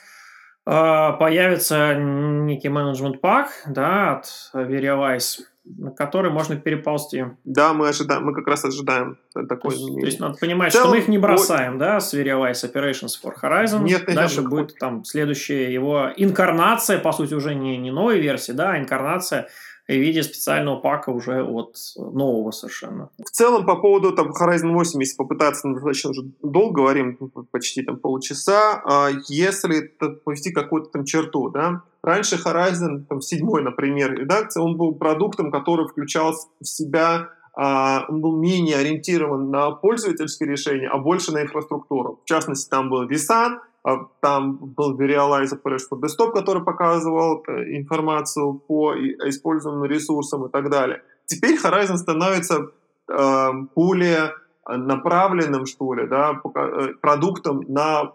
э, 0.65 0.71
появится 1.19 1.93
некий 1.93 2.69
менеджмент 2.69 3.21
пак, 3.21 3.49
да, 3.67 4.17
от 4.17 4.25
Verialize 4.55 5.41
на 5.65 5.91
который 5.91 6.31
можно 6.31 6.55
переползти. 6.55 7.25
Да, 7.45 7.73
мы 7.73 7.89
ожидаем, 7.89 8.25
мы 8.25 8.33
как 8.33 8.47
раз 8.47 8.65
ожидаем 8.65 9.17
такой. 9.33 9.71
То 9.71 9.77
есть, 9.77 9.99
то 9.99 10.05
есть 10.05 10.19
надо 10.19 10.37
понимать, 10.37 10.73
целом, 10.73 10.87
что 10.87 10.95
мы 10.95 11.01
их 11.01 11.07
не 11.07 11.17
бросаем, 11.17 11.73
вот... 11.73 11.79
да, 11.79 11.99
с 11.99 12.13
Serialize 12.13 12.71
Operations 12.71 13.13
for 13.23 13.33
Horizon. 13.41 13.83
Нет, 13.83 14.07
нет, 14.07 14.15
Дальше 14.15 14.41
нет, 14.41 14.49
будет 14.49 14.77
там 14.77 15.05
следующая 15.05 15.73
его 15.73 16.09
инкарнация, 16.17 16.99
по 16.99 17.11
сути, 17.11 17.33
уже 17.33 17.55
не, 17.55 17.77
не 17.77 17.91
новой 17.91 18.19
версии, 18.19 18.51
да, 18.51 18.71
а 18.71 18.79
инкарнация 18.79 19.47
в 19.87 19.91
виде 19.91 20.23
специального 20.23 20.79
пака 20.79 21.11
уже 21.11 21.43
от 21.43 21.75
нового 21.97 22.51
совершенно. 22.51 23.09
В 23.17 23.29
целом, 23.29 23.65
по 23.65 23.75
поводу 23.75 24.13
там, 24.13 24.31
Horizon 24.31 24.71
8, 24.71 24.99
если 24.99 25.17
попытаться, 25.17 25.67
ну, 25.67 25.75
достаточно 25.75 26.11
уже 26.11 26.21
долго 26.41 26.81
говорим, 26.81 27.17
почти 27.51 27.83
там 27.83 27.97
полчаса, 27.97 28.81
а 28.85 29.09
если 29.27 29.81
повести 30.23 30.51
какую-то 30.51 30.89
там 30.89 31.05
черту, 31.05 31.49
да, 31.49 31.83
раньше 32.03 32.35
Horizon, 32.35 33.05
там, 33.09 33.21
7, 33.21 33.45
например, 33.61 34.13
редакция, 34.13 34.61
он 34.61 34.77
был 34.77 34.95
продуктом, 34.95 35.51
который 35.51 35.87
включал 35.87 36.33
в 36.59 36.65
себя 36.65 37.29
Uh, 37.55 38.01
он 38.09 38.19
был 38.19 38.35
менее 38.35 38.77
ориентирован 38.77 39.51
на 39.51 39.69
пользовательские 39.69 40.49
решения, 40.49 40.87
а 40.87 40.97
больше 40.97 41.31
на 41.31 41.43
инфраструктуру. 41.43 42.19
В 42.23 42.27
частности, 42.27 42.67
там 42.67 42.89
был 42.89 43.07
vSAN, 43.07 43.59
а 43.83 44.05
там 44.21 44.55
был 44.57 44.97
Visualizer 44.97 45.59
for 45.61 45.99
Desktop, 45.99 46.31
который 46.31 46.63
показывал 46.63 47.43
э, 47.47 47.77
информацию 47.77 48.53
по 48.53 48.93
использованным 48.95 49.85
ресурсам 49.85 50.45
и 50.45 50.49
так 50.49 50.69
далее. 50.69 51.03
Теперь 51.25 51.59
Horizon 51.61 51.97
становится 51.97 52.69
э, 53.09 53.51
более 53.75 54.33
направленным, 54.65 55.65
что 55.65 55.93
ли, 55.93 56.07
да, 56.07 56.41
э, 56.55 56.93
продуктом 57.01 57.65
на 57.67 58.13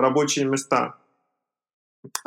рабочие 0.00 0.46
места. 0.46 0.94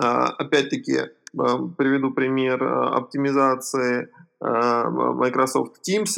Э, 0.01 0.25
опять-таки, 0.37 1.11
приведу 1.33 2.11
пример 2.11 2.63
оптимизации 2.63 4.09
э, 4.41 4.89
Microsoft 4.89 5.77
Teams. 5.87 6.15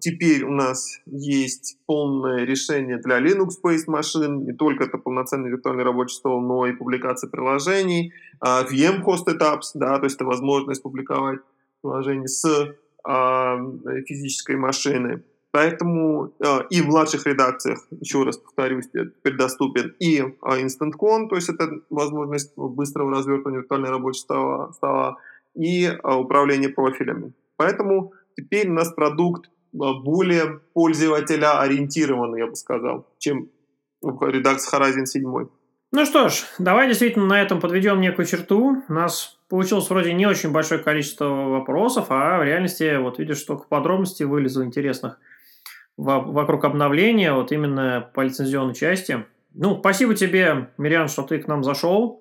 Теперь 0.00 0.44
у 0.44 0.52
нас 0.52 1.00
есть 1.04 1.76
полное 1.84 2.44
решение 2.44 2.96
для 2.96 3.20
Linux-based 3.20 3.84
машин, 3.88 4.44
не 4.44 4.54
только 4.54 4.84
это 4.84 4.96
полноценный 4.96 5.50
виртуальный 5.50 5.84
рабочий 5.84 6.14
стол, 6.14 6.40
но 6.40 6.66
и 6.66 6.72
публикация 6.72 7.28
приложений, 7.28 8.14
uh, 8.42 8.66
VM 8.66 9.04
Hosted 9.04 9.38
Apps, 9.40 9.72
да, 9.74 9.98
то 9.98 10.04
есть 10.04 10.16
это 10.16 10.24
возможность 10.24 10.82
публиковать 10.82 11.40
приложение 11.82 12.28
с 12.28 12.74
физической 14.06 14.56
машины. 14.56 15.22
Поэтому 15.52 16.32
uh, 16.38 16.66
и 16.70 16.80
в 16.80 16.86
младших 16.86 17.26
редакциях, 17.26 17.86
еще 18.00 18.24
раз 18.24 18.38
повторюсь, 18.38 18.88
теперь 18.88 19.36
доступен 19.36 19.94
и 19.98 20.20
Instant 20.20 20.92
Con, 20.98 21.28
то 21.28 21.36
есть 21.36 21.50
это 21.50 21.70
возможность 21.90 22.54
быстрого 22.56 23.10
развертывания 23.10 23.60
виртуального 23.60 23.92
рабочего 23.92 24.72
стола, 24.74 25.18
и 25.54 25.90
управление 26.02 26.70
профилями. 26.70 27.34
Поэтому 27.56 28.12
теперь 28.34 28.70
у 28.70 28.72
нас 28.72 28.92
продукт 28.92 29.50
более 29.72 30.60
пользователя 30.72 31.60
ориентированный, 31.60 32.40
я 32.40 32.46
бы 32.46 32.56
сказал, 32.56 33.06
чем 33.18 33.50
редакция 34.02 34.78
Horizon 34.78 35.04
7. 35.04 35.48
Ну 35.94 36.06
что 36.06 36.30
ж, 36.30 36.44
давай 36.58 36.88
действительно 36.88 37.26
на 37.26 37.42
этом 37.42 37.60
подведем 37.60 38.00
некую 38.00 38.24
черту. 38.24 38.82
У 38.88 38.92
нас 38.92 39.38
получилось 39.48 39.90
вроде 39.90 40.14
не 40.14 40.26
очень 40.26 40.50
большое 40.50 40.82
количество 40.82 41.26
вопросов, 41.26 42.06
а 42.08 42.38
в 42.38 42.44
реальности, 42.44 42.96
вот 42.96 43.18
видишь, 43.18 43.42
только 43.42 43.64
подробностей 43.68 44.24
вылезло 44.24 44.64
интересных 44.64 45.18
вокруг 45.96 46.64
обновления, 46.64 47.32
вот 47.32 47.52
именно 47.52 48.08
по 48.14 48.20
лицензионной 48.22 48.74
части. 48.74 49.24
Ну, 49.54 49.78
спасибо 49.78 50.14
тебе, 50.14 50.68
Мириан, 50.78 51.08
что 51.08 51.22
ты 51.22 51.38
к 51.38 51.46
нам 51.46 51.62
зашел 51.62 52.20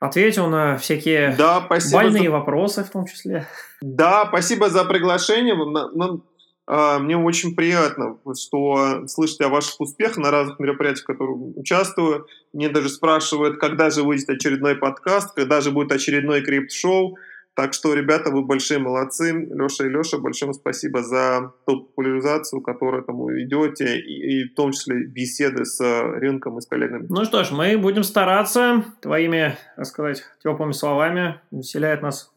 ответил 0.00 0.46
на 0.46 0.76
всякие 0.76 1.34
да, 1.36 1.66
больные 1.92 2.24
за... 2.24 2.30
вопросы 2.30 2.84
в 2.84 2.90
том 2.90 3.06
числе. 3.06 3.46
Да, 3.80 4.26
спасибо 4.28 4.70
за 4.70 4.84
приглашение. 4.84 5.56
Нам 5.56 6.22
а, 6.70 6.98
мне 6.98 7.16
очень 7.16 7.56
приятно, 7.56 8.18
что 8.38 9.06
слышать 9.06 9.40
о 9.40 9.48
ваших 9.48 9.80
успехах 9.80 10.18
на 10.18 10.30
разных 10.30 10.58
мероприятиях, 10.58 11.04
в 11.04 11.06
которых 11.06 11.36
участвую. 11.56 12.26
Мне 12.52 12.68
даже 12.68 12.90
спрашивают, 12.90 13.58
когда 13.58 13.88
же 13.88 14.02
выйдет 14.02 14.28
очередной 14.28 14.76
подкаст, 14.76 15.34
когда 15.34 15.62
же 15.62 15.70
будет 15.70 15.92
очередной 15.92 16.42
крипт-шоу. 16.42 17.16
Так 17.58 17.74
что, 17.74 17.92
ребята, 17.92 18.30
вы 18.30 18.44
большие 18.44 18.78
молодцы. 18.78 19.32
Леша 19.32 19.84
и 19.84 19.88
Леша, 19.88 20.18
большое 20.18 20.54
спасибо 20.54 21.02
за 21.02 21.54
ту 21.66 21.80
популяризацию, 21.86 22.62
которую 22.62 23.02
там 23.02 23.16
вы 23.18 23.32
ведете, 23.32 23.98
и, 23.98 24.42
и 24.42 24.44
в 24.44 24.54
том 24.54 24.70
числе 24.70 25.04
беседы 25.04 25.64
с 25.64 25.80
рынком 25.80 26.58
и 26.58 26.60
с 26.60 26.66
коллегами. 26.68 27.06
Ну 27.08 27.24
что 27.24 27.42
ж, 27.42 27.50
мы 27.50 27.76
будем 27.76 28.04
стараться 28.04 28.84
твоими, 29.02 29.58
так 29.74 29.86
сказать, 29.86 30.22
теплыми 30.40 30.70
словами. 30.70 31.40
Вселяет 31.60 32.00
нас 32.00 32.32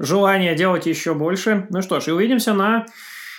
желание 0.00 0.56
делать 0.56 0.86
еще 0.86 1.14
больше. 1.14 1.68
Ну 1.70 1.80
что 1.80 2.00
ж, 2.00 2.08
и 2.08 2.10
увидимся 2.10 2.52
на 2.52 2.86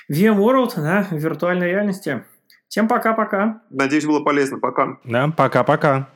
VMworld, 0.10 0.76
да, 0.78 1.06
в 1.12 1.18
виртуальной 1.18 1.68
реальности. 1.68 2.24
Всем 2.70 2.88
пока-пока. 2.88 3.62
Надеюсь, 3.70 4.06
было 4.06 4.24
полезно. 4.24 4.60
Пока. 4.60 5.00
Да, 5.04 5.28
пока-пока. 5.36 6.08